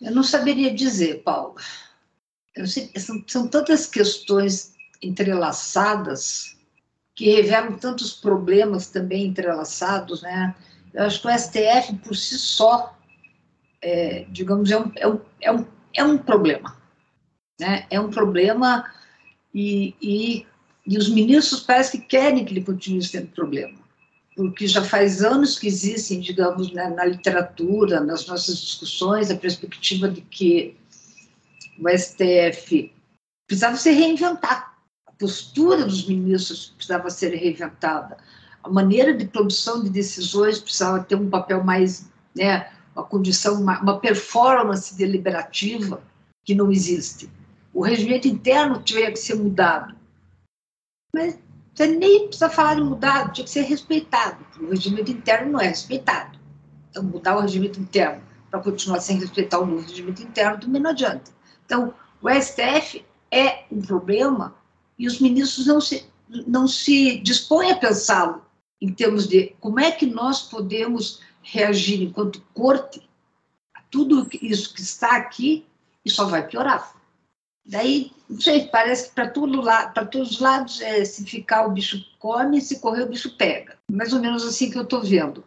[0.01, 1.57] Eu não saberia dizer, Paulo.
[2.65, 4.73] Sei, são, são tantas questões
[5.03, 6.57] entrelaçadas
[7.17, 10.55] que revelam tantos problemas também entrelaçados, né?
[10.95, 12.97] Eu acho que o STF por si só,
[13.81, 16.77] é, digamos, é um, é, um, é, um, é um problema,
[17.59, 17.87] né?
[17.91, 18.85] É um problema
[19.53, 20.47] e, e
[20.87, 23.79] E os ministros parece que querem que ele continue sendo problema,
[24.35, 30.09] porque já faz anos que existem, digamos, né, na literatura, nas nossas discussões, a perspectiva
[30.09, 30.77] de que
[31.79, 32.93] o STF
[33.47, 34.77] precisava se reinventar.
[35.07, 38.17] A postura dos ministros precisava ser reinventada.
[38.63, 43.81] A maneira de produção de decisões precisava ter um papel mais, né, uma condição, uma,
[43.81, 46.03] uma performance deliberativa
[46.45, 47.29] que não existe.
[47.75, 49.95] O regimento interno tinha que ser mudado.
[51.15, 51.39] Mas
[51.75, 54.45] você nem precisa falar de mudado, tinha que ser respeitado.
[54.61, 56.39] O regimento interno não é respeitado.
[56.91, 60.91] Então, mudar o regimento interno para continuar sem respeitar o novo regimento interno também não
[60.91, 61.31] adianta.
[61.65, 64.55] Então, o STF é um problema
[64.99, 66.07] e os ministros não se,
[66.47, 68.43] não se dispõem a pensá-lo
[68.81, 73.09] em termos de como é que nós podemos reagir enquanto corte
[73.75, 75.65] a tudo isso que está aqui
[76.05, 76.95] e só vai piorar.
[77.65, 79.63] Daí, não sei, parece que para todo
[80.11, 83.77] todos os lados, é, se ficar o bicho come, se correr o bicho pega.
[83.91, 85.45] Mais ou menos assim que eu estou vendo.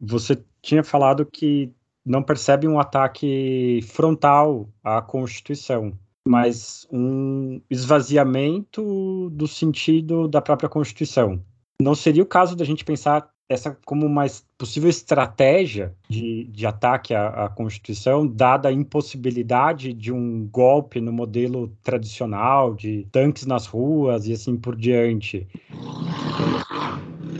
[0.00, 1.70] Você tinha falado que
[2.04, 5.92] não percebe um ataque frontal à Constituição,
[6.26, 11.42] mas um esvaziamento do sentido da própria Constituição.
[11.80, 17.12] Não seria o caso da gente pensar essa como uma possível estratégia de, de ataque
[17.12, 23.66] à, à, Constituição, dada a impossibilidade de um golpe no modelo tradicional, de tanques nas
[23.66, 25.48] ruas e assim por diante.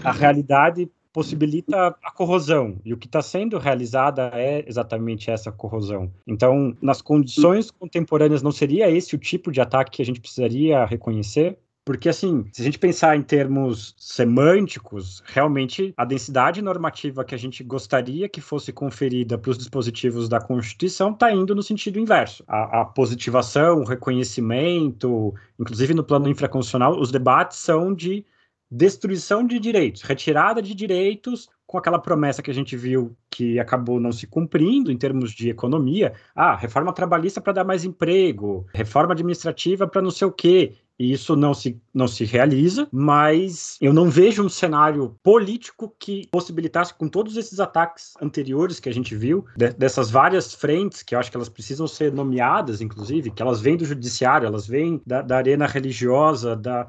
[0.03, 6.11] A realidade possibilita a corrosão, e o que está sendo realizada é exatamente essa corrosão.
[6.27, 10.85] Então, nas condições contemporâneas, não seria esse o tipo de ataque que a gente precisaria
[10.85, 11.59] reconhecer?
[11.85, 17.39] Porque, assim, se a gente pensar em termos semânticos, realmente a densidade normativa que a
[17.39, 22.45] gente gostaria que fosse conferida para os dispositivos da Constituição está indo no sentido inverso.
[22.47, 28.27] A, a, positivação, o reconhecimento, inclusive no plano infraconstitucional, os debates são de
[28.71, 33.99] destruição de direitos, retirada de direitos com aquela promessa que a gente viu que acabou
[33.99, 36.13] não se cumprindo em termos de economia.
[36.35, 41.13] Ah, reforma trabalhista para dar mais emprego, reforma administrativa para não sei o quê e
[41.13, 46.93] isso não se, não se realiza, mas eu não vejo um cenário político que possibilitasse,
[46.93, 51.19] com todos esses ataques anteriores que a gente viu, de, dessas várias frentes, que eu
[51.19, 55.23] acho que elas precisam ser nomeadas, inclusive, que elas vêm do judiciário, elas vêm da,
[55.23, 56.87] da arena religiosa, da,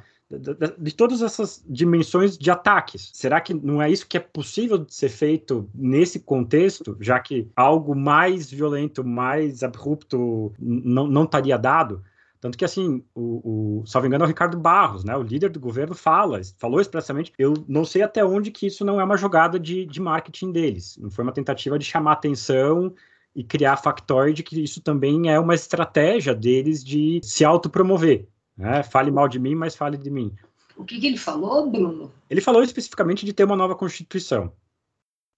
[0.77, 3.11] de todas essas dimensões de ataques.
[3.13, 7.47] Será que não é isso que é possível de ser feito nesse contexto, já que
[7.55, 12.03] algo mais violento, mais abrupto não, não estaria dado?
[12.41, 15.15] Tanto que, assim, o, o salvo engano, é o Ricardo Barros, né?
[15.15, 17.31] O líder do governo fala, falou expressamente.
[17.37, 20.97] Eu não sei até onde que isso não é uma jogada de, de marketing deles.
[20.97, 22.91] Não foi uma tentativa de chamar atenção
[23.35, 28.27] e criar factoide, que isso também é uma estratégia deles de se autopromover.
[28.57, 28.81] Né?
[28.81, 30.33] Fale mal de mim, mas fale de mim.
[30.75, 32.11] O que, que ele falou, Bruno?
[32.27, 34.51] Ele falou especificamente de ter uma nova Constituição.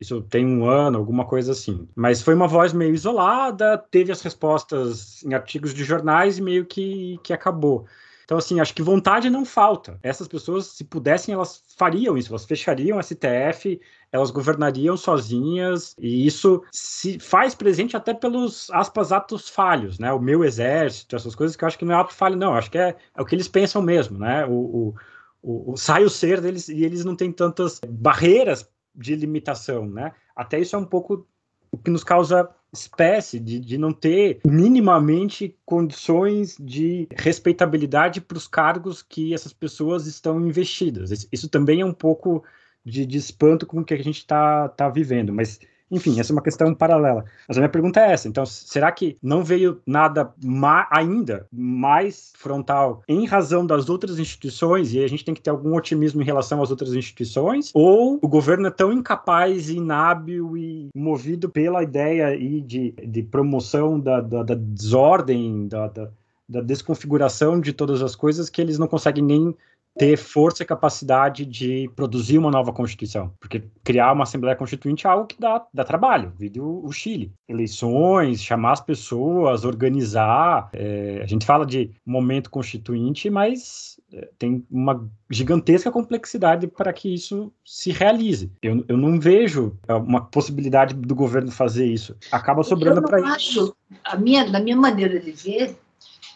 [0.04, 1.88] Isso tem um ano, alguma coisa assim.
[1.96, 6.66] Mas foi uma voz meio isolada, teve as respostas em artigos de jornais e meio
[6.66, 7.86] que, que acabou.
[8.26, 9.98] Então, assim, acho que vontade não falta.
[10.04, 13.80] Essas pessoas, se pudessem, elas fariam isso, elas fechariam a STF,
[14.12, 20.12] elas governariam sozinhas, e isso se faz presente até pelos, aspas, atos falhos, né?
[20.12, 22.70] O meu exército, essas coisas que eu acho que não é ato falho, não, acho
[22.70, 24.46] que é, é o que eles pensam mesmo, né?
[24.46, 24.96] O, o,
[25.42, 30.14] o, o sai o ser deles e eles não têm tantas barreiras de limitação, né?
[30.36, 31.28] Até isso é um pouco
[31.72, 38.48] o que nos causa espécie de, de não ter minimamente condições de respeitabilidade para os
[38.48, 41.28] cargos que essas pessoas estão investidas.
[41.32, 42.44] Isso também é um pouco
[42.84, 45.60] de, de espanto com o que a gente está tá vivendo, mas
[45.92, 47.26] enfim, essa é uma questão paralela.
[47.48, 52.34] Mas a minha pergunta é essa: então, será que não veio nada ma ainda mais
[52.36, 56.26] frontal em razão das outras instituições e a gente tem que ter algum otimismo em
[56.26, 57.72] relação às outras instituições?
[57.74, 64.00] Ou o governo é tão incapaz, inábil e movido pela ideia aí de, de promoção
[64.00, 66.10] da, da, da desordem, da, da,
[66.48, 69.56] da desconfiguração de todas as coisas que eles não conseguem nem
[69.98, 73.32] ter força e capacidade de produzir uma nova Constituição.
[73.40, 77.32] Porque criar uma Assembleia Constituinte é algo que dá, dá trabalho, vídeo o Chile.
[77.48, 80.70] Eleições, chamar as pessoas, organizar.
[80.74, 87.14] É, a gente fala de momento constituinte, mas é, tem uma gigantesca complexidade para que
[87.14, 88.52] isso se realize.
[88.62, 92.16] Eu, eu não vejo uma possibilidade do governo fazer isso.
[92.32, 93.76] Acaba sobrando para isso.
[94.04, 95.76] A minha, na minha maneira de ver,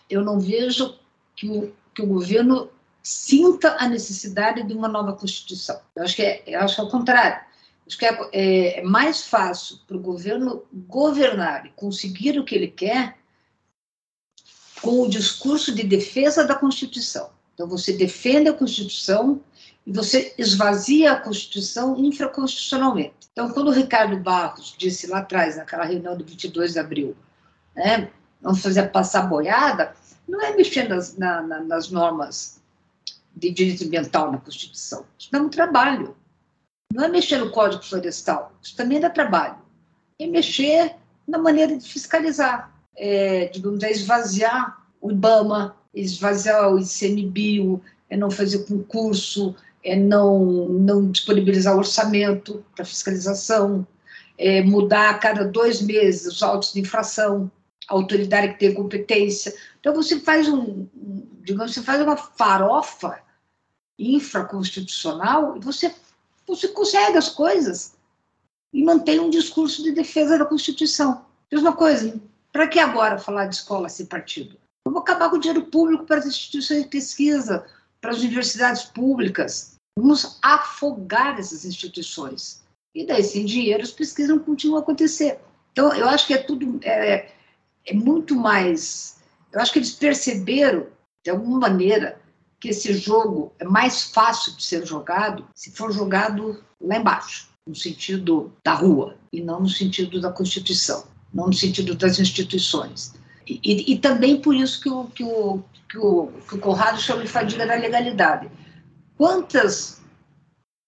[0.09, 0.93] eu não vejo
[1.35, 2.69] que o, que o governo
[3.07, 5.79] sinta a necessidade de uma nova Constituição.
[5.95, 7.41] Eu acho que é, eu acho que é o contrário.
[7.87, 12.53] Acho que é, é, é mais fácil para o governo governar e conseguir o que
[12.53, 13.17] ele quer
[14.81, 17.29] com o discurso de defesa da Constituição.
[17.53, 19.41] Então, você defende a Constituição
[19.85, 23.15] e você esvazia a Constituição infraconstitucionalmente.
[23.31, 27.15] Então, quando o Ricardo Barros disse lá atrás, naquela reunião do 22 de abril,
[27.73, 28.11] né,
[28.41, 29.95] vamos fazer passar boiada,
[30.27, 32.57] não é mexer nas, na, na, nas normas
[33.37, 35.05] de direito ambiental na Constituição.
[35.17, 36.15] Isso dá um trabalho.
[36.93, 39.57] Não é mexer no Código Florestal, isso também dá trabalho.
[40.19, 40.95] É mexer
[41.27, 48.31] na maneira de fiscalizar, é, digamos, é esvaziar o IBAMA, esvaziar o ICMBio, é não
[48.31, 53.85] fazer concurso, é não, não disponibilizar orçamento para fiscalização,
[54.37, 57.51] é mudar a cada dois meses os autos de infração,
[57.87, 59.53] a autoridade que tem competência.
[59.79, 60.87] Então, você faz um,
[61.43, 63.26] digamos, você faz uma farofa
[63.97, 65.93] infraconstitucional você
[66.47, 67.93] você consegue as coisas
[68.73, 71.25] e mantém um discurso de defesa da Constituição.
[71.51, 72.19] Mesma coisa,
[72.53, 74.57] para que agora falar de escola sem partido?
[74.85, 77.65] Vamos acabar com o dinheiro público para as instituições de pesquisa,
[77.99, 79.75] para as universidades públicas.
[79.97, 82.63] Vamos afogar essas instituições.
[82.95, 85.39] E daí, sem dinheiro, as pesquisas não continuam a acontecer.
[85.71, 86.79] Então, eu acho que é tudo.
[86.83, 87.29] É,
[87.85, 89.17] é muito mais.
[89.51, 90.87] Eu acho que eles perceberam,
[91.23, 92.19] de alguma maneira,
[92.67, 97.73] que esse jogo é mais fácil de ser jogado se for jogado lá embaixo, no
[97.73, 103.13] sentido da rua, e não no sentido da Constituição, não no sentido das instituições.
[103.47, 106.99] E, e, e também por isso que o, que, o, que, o, que o Conrado
[106.99, 108.51] chama de fadiga da legalidade.
[109.15, 110.01] Quantas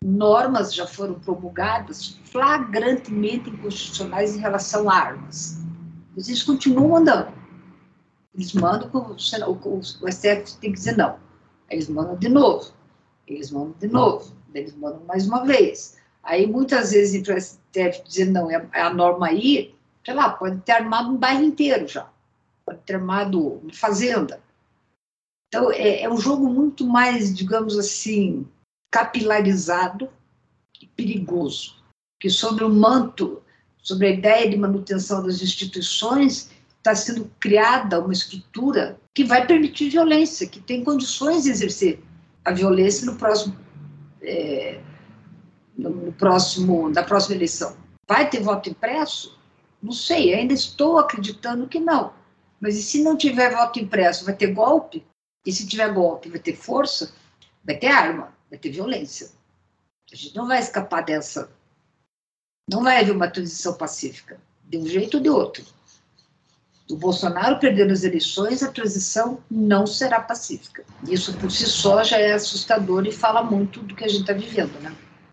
[0.04, 5.62] normas já foram promulgadas flagrantemente inconstitucionais em relação a armas?
[6.18, 7.32] Eles continuam andando.
[8.36, 11.29] Eles mandam, o, o, o STF tem que dizer não
[11.70, 12.72] eles mandam de novo,
[13.28, 15.98] eles mandam de novo, eles mandam mais uma vez.
[16.24, 19.76] Aí muitas vezes o STF dizer não, é, é a norma aí,
[20.06, 22.10] sei lá, pode ter armado um bairro inteiro já,
[22.66, 24.42] pode ter armado uma fazenda.
[25.48, 28.48] Então é, é um jogo muito mais, digamos assim,
[28.92, 30.10] capilarizado
[30.82, 31.84] e perigoso,
[32.20, 33.42] que sobre o manto,
[33.82, 39.90] sobre a ideia de manutenção das instituições, está sendo criada uma estrutura que vai permitir
[39.90, 42.02] violência, que tem condições de exercer
[42.46, 43.54] a violência no próximo,
[44.22, 44.80] é,
[45.78, 47.76] no próximo, na próxima eleição.
[48.08, 49.38] Vai ter voto impresso?
[49.84, 52.14] Não sei, ainda estou acreditando que não.
[52.62, 55.06] Mas e se não tiver voto impresso, vai ter golpe?
[55.46, 57.14] E se tiver golpe, vai ter força?
[57.62, 59.32] Vai ter arma, vai ter violência.
[60.10, 61.52] A gente não vai escapar dessa.
[62.72, 65.66] Não vai haver uma transição pacífica, de um jeito ou de outro
[66.90, 70.84] o Bolsonaro perdendo as eleições, a transição não será pacífica.
[71.08, 74.34] Isso por si só já é assustador e fala muito do que a gente está
[74.34, 74.92] vivendo, né?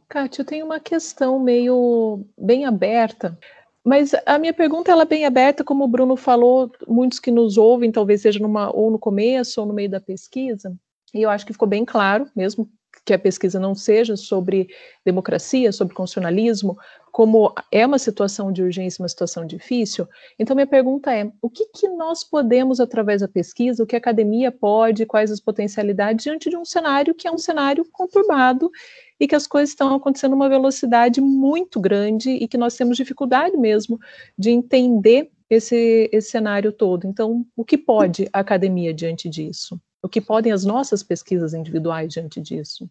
[0.09, 3.37] Kátia, eu tenho uma questão meio bem aberta,
[3.83, 7.57] mas a minha pergunta ela é bem aberta, como o Bruno falou, muitos que nos
[7.57, 10.77] ouvem, talvez seja numa, ou no começo ou no meio da pesquisa,
[11.15, 12.69] e eu acho que ficou bem claro, mesmo
[13.05, 14.69] que a pesquisa não seja sobre
[15.05, 16.77] democracia, sobre constitucionalismo,
[17.17, 20.07] como é uma situação de urgência, uma situação difícil,
[20.39, 23.99] então minha pergunta é: o que, que nós podemos, através da pesquisa, o que a
[23.99, 28.71] academia pode, quais as potencialidades, diante de um cenário que é um cenário conturbado
[29.19, 33.57] e que as coisas estão acontecendo uma velocidade muito grande e que nós temos dificuldade
[33.57, 33.99] mesmo
[34.37, 37.07] de entender esse, esse cenário todo.
[37.07, 39.81] Então, o que pode a academia diante disso?
[40.03, 42.87] O que podem as nossas pesquisas individuais diante disso?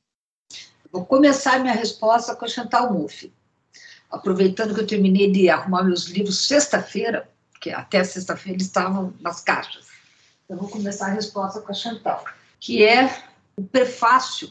[0.91, 3.31] Vou começar minha resposta com Chantal Mouffe
[4.15, 7.29] aproveitando que eu terminei de arrumar meus livros sexta-feira,
[7.59, 9.87] que até sexta-feira eles estavam nas caixas.
[10.47, 12.23] Eu vou começar a resposta com a Chantal,
[12.59, 13.23] que é
[13.57, 14.49] o prefácio.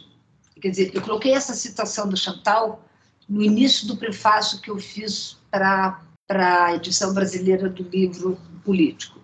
[0.61, 2.85] Quer dizer, eu coloquei essa citação do Chantal
[3.29, 6.01] no início do prefácio que eu fiz para
[6.31, 9.21] a edição brasileira do livro político.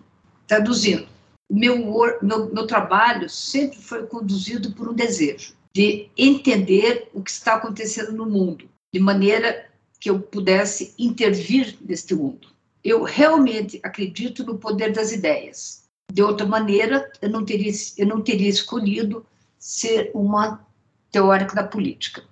[0.47, 1.07] Traduzindo,
[1.49, 1.77] meu,
[2.21, 8.11] meu, meu trabalho sempre foi conduzido por um desejo de entender o que está acontecendo
[8.11, 9.70] no mundo, de maneira
[10.01, 12.47] que eu pudesse intervir neste mundo.
[12.83, 15.83] Eu realmente acredito no poder das ideias.
[16.11, 19.23] De outra maneira, eu não teria, eu não teria escolhido
[19.59, 20.65] ser uma
[21.11, 22.23] teórica da política.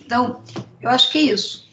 [0.00, 0.42] Então,
[0.80, 1.68] eu acho que é isso.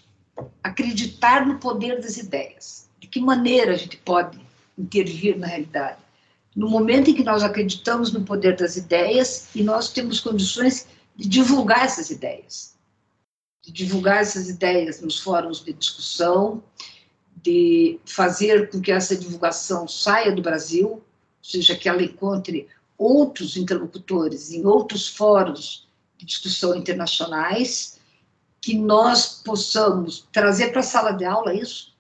[0.62, 2.90] Acreditar no poder das ideias.
[3.00, 4.38] De que maneira a gente pode
[4.78, 6.00] intervir na realidade?
[6.54, 11.30] No momento em que nós acreditamos no poder das ideias e nós temos condições de
[11.30, 12.78] divulgar essas ideias
[13.62, 16.64] de divulgar essas ideias nos fóruns de discussão,
[17.42, 21.04] de fazer com que essa divulgação saia do Brasil, ou
[21.42, 22.68] seja, que ela encontre
[22.98, 25.88] outros interlocutores em outros fóruns
[26.18, 27.98] de discussão internacionais,
[28.62, 31.96] que nós possamos trazer para a sala de aula isso,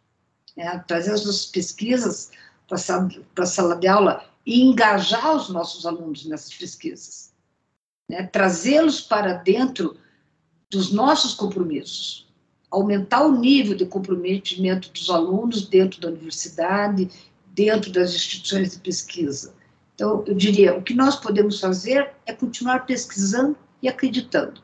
[0.57, 2.31] né, trazer as nossas pesquisas
[2.68, 7.31] para a sala de aula e engajar os nossos alunos nessas pesquisas,
[8.10, 8.23] né?
[8.27, 9.98] trazê-los para dentro
[10.69, 12.27] dos nossos compromissos,
[12.69, 17.09] aumentar o nível de comprometimento dos alunos dentro da universidade,
[17.47, 19.53] dentro das instituições de pesquisa.
[19.95, 24.61] Então, eu diria, o que nós podemos fazer é continuar pesquisando e acreditando,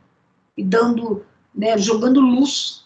[0.55, 2.85] e dando, né, jogando luz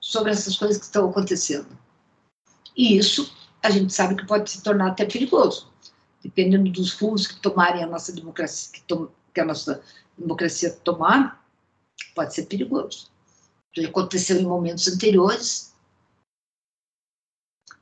[0.00, 1.68] sobre essas coisas que estão acontecendo.
[2.76, 5.68] E isso a gente sabe que pode se tornar até perigoso
[6.26, 9.80] dependendo dos rumos que tomarem a nossa democracia, que, to, que a nossa
[10.18, 11.45] democracia tomar,
[12.16, 13.10] pode ser perigoso.
[13.76, 15.76] Já aconteceu em momentos anteriores,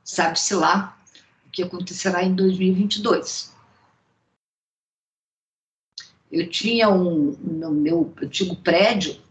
[0.03, 1.01] sabe-se lá
[1.47, 3.55] o que acontecerá em 2022.
[6.29, 9.23] Eu tinha um, no meu antigo prédio,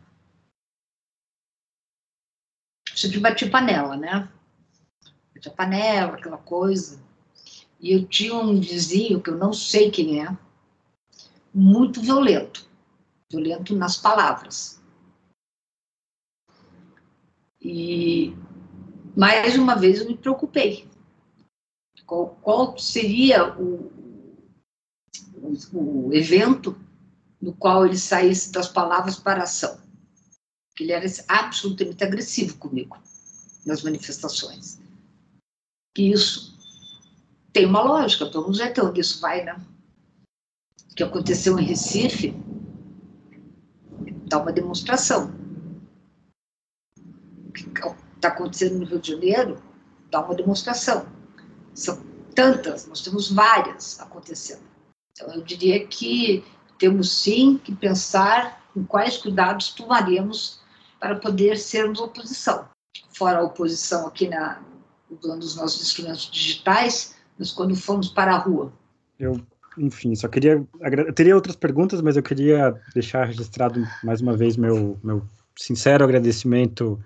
[2.97, 4.33] sempre bati panela, né?
[5.35, 6.99] Bati panela, aquela coisa.
[7.79, 10.39] E eu tinha um vizinho, que eu não sei quem é,
[11.53, 12.67] muito violento.
[13.31, 14.83] Violento nas palavras.
[17.65, 18.37] E
[19.17, 20.87] mais uma vez eu me preocupei.
[22.05, 23.91] Qual, qual seria o,
[25.37, 26.79] o, o, evento
[27.41, 29.79] no qual ele saísse das palavras para a ação?
[30.79, 32.99] Ele era absolutamente agressivo comigo
[33.65, 34.79] nas manifestações.
[35.97, 36.55] E isso
[37.53, 39.59] tem uma lógica, vamos ver até onde isso vai, né?
[40.91, 42.35] O que aconteceu em Recife
[44.27, 45.34] dá uma demonstração.
[47.55, 47.71] Que
[48.17, 49.63] está acontecendo no Rio de Janeiro
[50.11, 51.07] dá uma demonstração.
[51.75, 52.03] São
[52.35, 54.63] tantas, nós temos várias acontecendo.
[55.13, 56.45] Então, eu diria que
[56.79, 60.61] temos sim que pensar em quais cuidados tomaremos
[61.01, 62.67] para poder sermos oposição.
[63.11, 64.61] Fora a oposição aqui na,
[65.11, 68.73] usando os nossos instrumentos digitais, mas quando fomos para a rua.
[69.19, 69.41] Eu,
[69.79, 70.67] enfim, só queria.
[70.81, 75.23] Eu teria outras perguntas, mas eu queria deixar registrado mais uma vez meu, meu
[75.57, 76.99] sincero agradecimento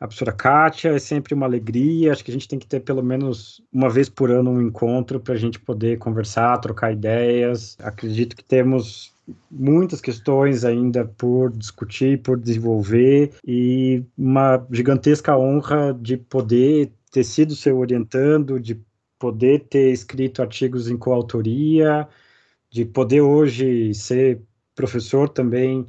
[0.00, 0.90] à professora Kátia.
[0.90, 2.12] É sempre uma alegria.
[2.12, 5.20] Acho que a gente tem que ter pelo menos uma vez por ano um encontro
[5.20, 7.76] para a gente poder conversar, trocar ideias.
[7.80, 9.14] Acredito que temos
[9.50, 17.54] muitas questões ainda por discutir, por desenvolver e uma gigantesca honra de poder ter sido
[17.54, 18.80] seu orientando, de
[19.18, 22.08] poder ter escrito artigos em coautoria,
[22.70, 24.40] de poder hoje ser
[24.74, 25.86] professor também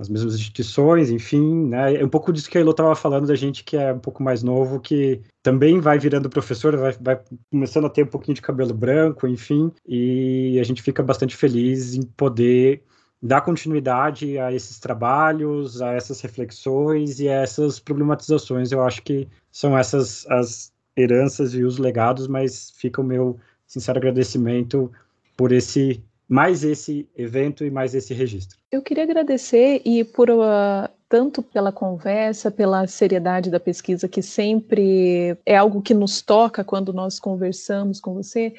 [0.00, 1.96] nas mesmas instituições, enfim, né?
[1.96, 4.22] É um pouco disso que a Elo estava falando da gente que é um pouco
[4.22, 7.20] mais novo, que também vai virando professor, vai, vai,
[7.50, 11.94] começando a ter um pouquinho de cabelo branco, enfim, e a gente fica bastante feliz
[11.94, 12.82] em poder
[13.22, 18.72] dar continuidade a esses trabalhos, a essas reflexões e a essas problematizações.
[18.72, 23.98] Eu acho que são essas as heranças e os legados, mas fica o meu sincero
[23.98, 24.90] agradecimento
[25.36, 28.56] por esse mais esse evento e mais esse registro.
[28.70, 35.36] Eu queria agradecer e por uh, tanto pela conversa, pela seriedade da pesquisa, que sempre
[35.44, 38.54] é algo que nos toca quando nós conversamos com você,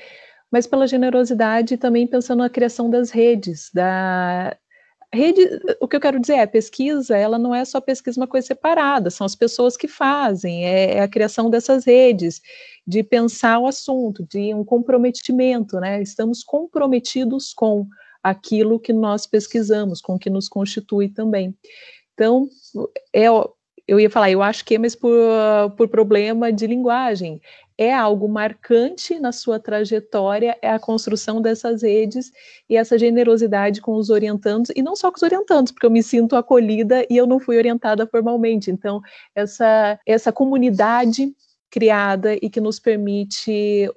[0.52, 4.54] mas pela generosidade também pensando na criação das redes, da,
[5.14, 5.42] rede,
[5.80, 9.10] o que eu quero dizer é, pesquisa, ela não é só pesquisa uma coisa separada,
[9.10, 12.42] são as pessoas que fazem, é, é, a criação dessas redes,
[12.88, 16.02] de pensar o assunto, de um comprometimento, né?
[16.02, 17.88] Estamos comprometidos com
[18.24, 21.56] aquilo que nós pesquisamos, com o que nos constitui também.
[22.14, 22.48] Então,
[23.14, 23.26] é,
[23.92, 25.12] eu ia falar, eu acho que é, mas por,
[25.76, 27.42] por problema de linguagem
[27.78, 32.32] é algo marcante na sua trajetória, é a construção dessas redes
[32.70, 36.02] e essa generosidade com os orientandos, e não só com os orientandos, porque eu me
[36.02, 38.72] sinto acolhida e eu não fui orientada formalmente.
[38.72, 39.02] Então,
[39.36, 41.30] essa, essa comunidade
[41.70, 43.92] criada e que nos permite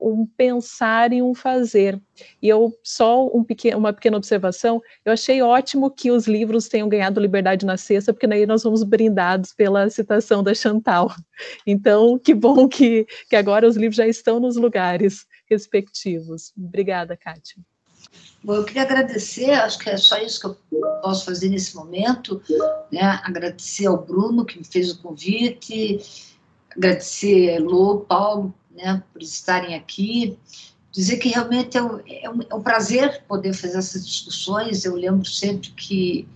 [0.00, 2.00] um pensar e um fazer.
[2.40, 6.88] E eu só um pequeno, uma pequena observação, eu achei ótimo que os livros tenham
[6.88, 11.14] ganhado liberdade na sexta, porque daí nós vamos brindados pela citação da Chantal.
[11.64, 16.52] Então, que bom que, que agora os livros já estão nos lugares respectivos.
[16.56, 17.62] Obrigada, Kátia.
[18.42, 20.54] Bom, eu queria agradecer, acho que é só isso que eu
[21.02, 22.40] posso fazer nesse momento,
[22.90, 23.20] né?
[23.24, 26.00] Agradecer ao Bruno que me fez o convite,
[26.78, 30.38] agradecer a Elô, Paulo, né, por estarem aqui,
[30.92, 34.84] dizer que realmente é um, é, um, é um, prazer poder fazer essas discussões.
[34.84, 36.28] Eu lembro sempre que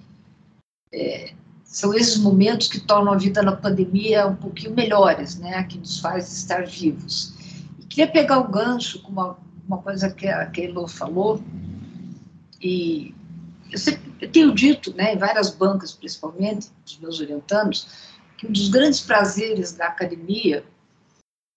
[0.92, 1.32] é,
[1.64, 6.00] são esses momentos que tornam a vida na pandemia um pouquinho melhores, né, que nos
[6.00, 7.34] faz estar vivos.
[7.78, 11.42] E queria pegar o gancho com uma, uma coisa que a, que a falou,
[12.60, 13.14] e
[13.70, 18.11] eu, sempre, eu tenho dito, né, em várias bancas, principalmente, dos meus orientandos,
[18.42, 20.64] que um dos grandes prazeres da academia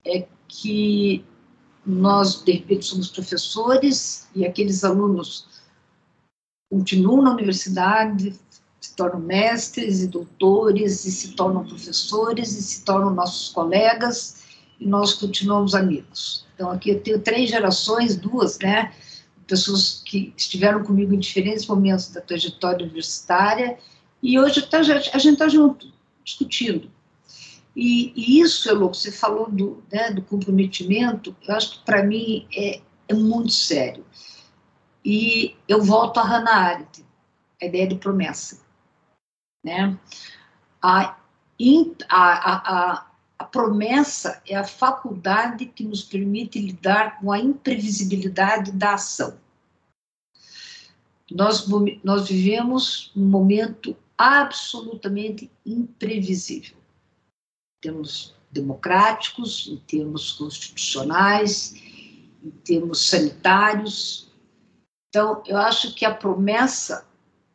[0.05, 1.25] é que
[1.83, 5.47] nós, de repente, somos professores e aqueles alunos
[6.69, 8.35] continuam na universidade,
[8.79, 14.43] se tornam mestres e doutores, e se tornam professores, e se tornam nossos colegas,
[14.79, 16.45] e nós continuamos amigos.
[16.53, 18.93] Então, aqui eu tenho três gerações, duas, né?
[19.47, 23.77] Pessoas que estiveram comigo em diferentes momentos da trajetória universitária,
[24.21, 25.94] e hoje tá, a gente está junto,
[26.25, 26.91] discutindo.
[27.75, 32.47] E, e, isso, Elô, você falou do, né, do comprometimento, eu acho que para mim
[32.55, 34.05] é, é muito sério.
[35.03, 37.05] E eu volto a Hannah Arendt,
[37.61, 38.61] a ideia de promessa.
[39.63, 39.97] Né?
[40.81, 41.17] A,
[42.09, 42.19] a,
[42.89, 43.07] a,
[43.37, 49.37] a promessa é a faculdade que nos permite lidar com a imprevisibilidade da ação.
[51.29, 51.67] Nós,
[52.03, 56.77] nós vivemos um momento absolutamente imprevisível.
[57.81, 61.75] Temos democráticos, em termos constitucionais,
[62.43, 64.31] em termos sanitários.
[65.09, 67.07] Então, eu acho que a promessa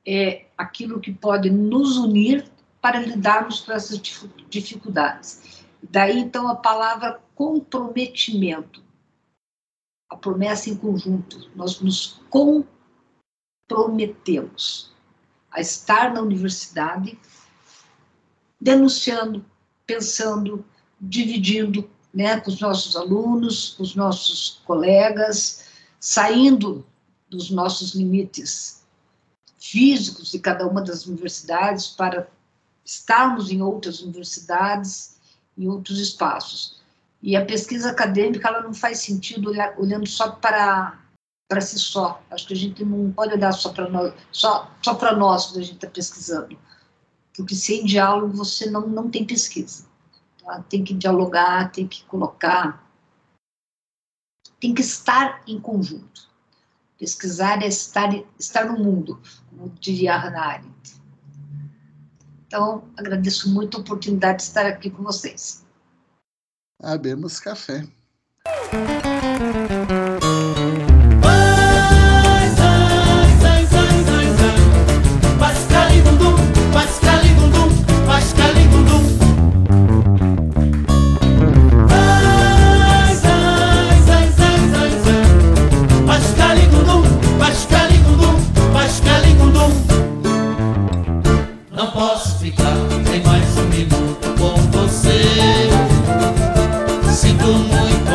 [0.07, 2.51] é aquilo que pode nos unir
[2.81, 4.01] para lidarmos com essas
[4.49, 5.65] dificuldades.
[5.83, 8.83] Daí, então, a palavra comprometimento.
[10.11, 11.51] A promessa em conjunto.
[11.55, 12.21] Nós nos
[13.69, 14.93] comprometemos
[15.51, 17.19] a estar na universidade,
[18.61, 19.45] denunciando,
[19.87, 20.65] pensando,
[21.01, 25.65] dividindo né, com os nossos alunos, com os nossos colegas,
[25.99, 26.87] saindo
[27.29, 28.83] dos nossos limites
[29.59, 32.29] físicos de cada uma das universidades para
[32.85, 35.17] estarmos em outras universidades,
[35.57, 36.81] em outros espaços.
[37.23, 41.00] E a pesquisa acadêmica ela não faz sentido olhando só para
[41.51, 42.23] para si só.
[42.31, 45.59] Acho que a gente não pode olhar só para nós, só só para nós quando
[45.59, 46.57] a gente está pesquisando,
[47.37, 49.85] porque sem diálogo você não não tem pesquisa.
[50.45, 50.63] Tá?
[50.69, 52.89] Tem que dialogar, tem que colocar,
[54.61, 56.31] tem que estar em conjunto.
[56.97, 61.01] Pesquisar é estar, estar no mundo, como diria Hannah Arendt.
[62.47, 65.65] Então, agradeço muito a oportunidade de estar aqui com vocês.
[66.83, 67.89] Abemos café.
[97.53, 98.10] Muito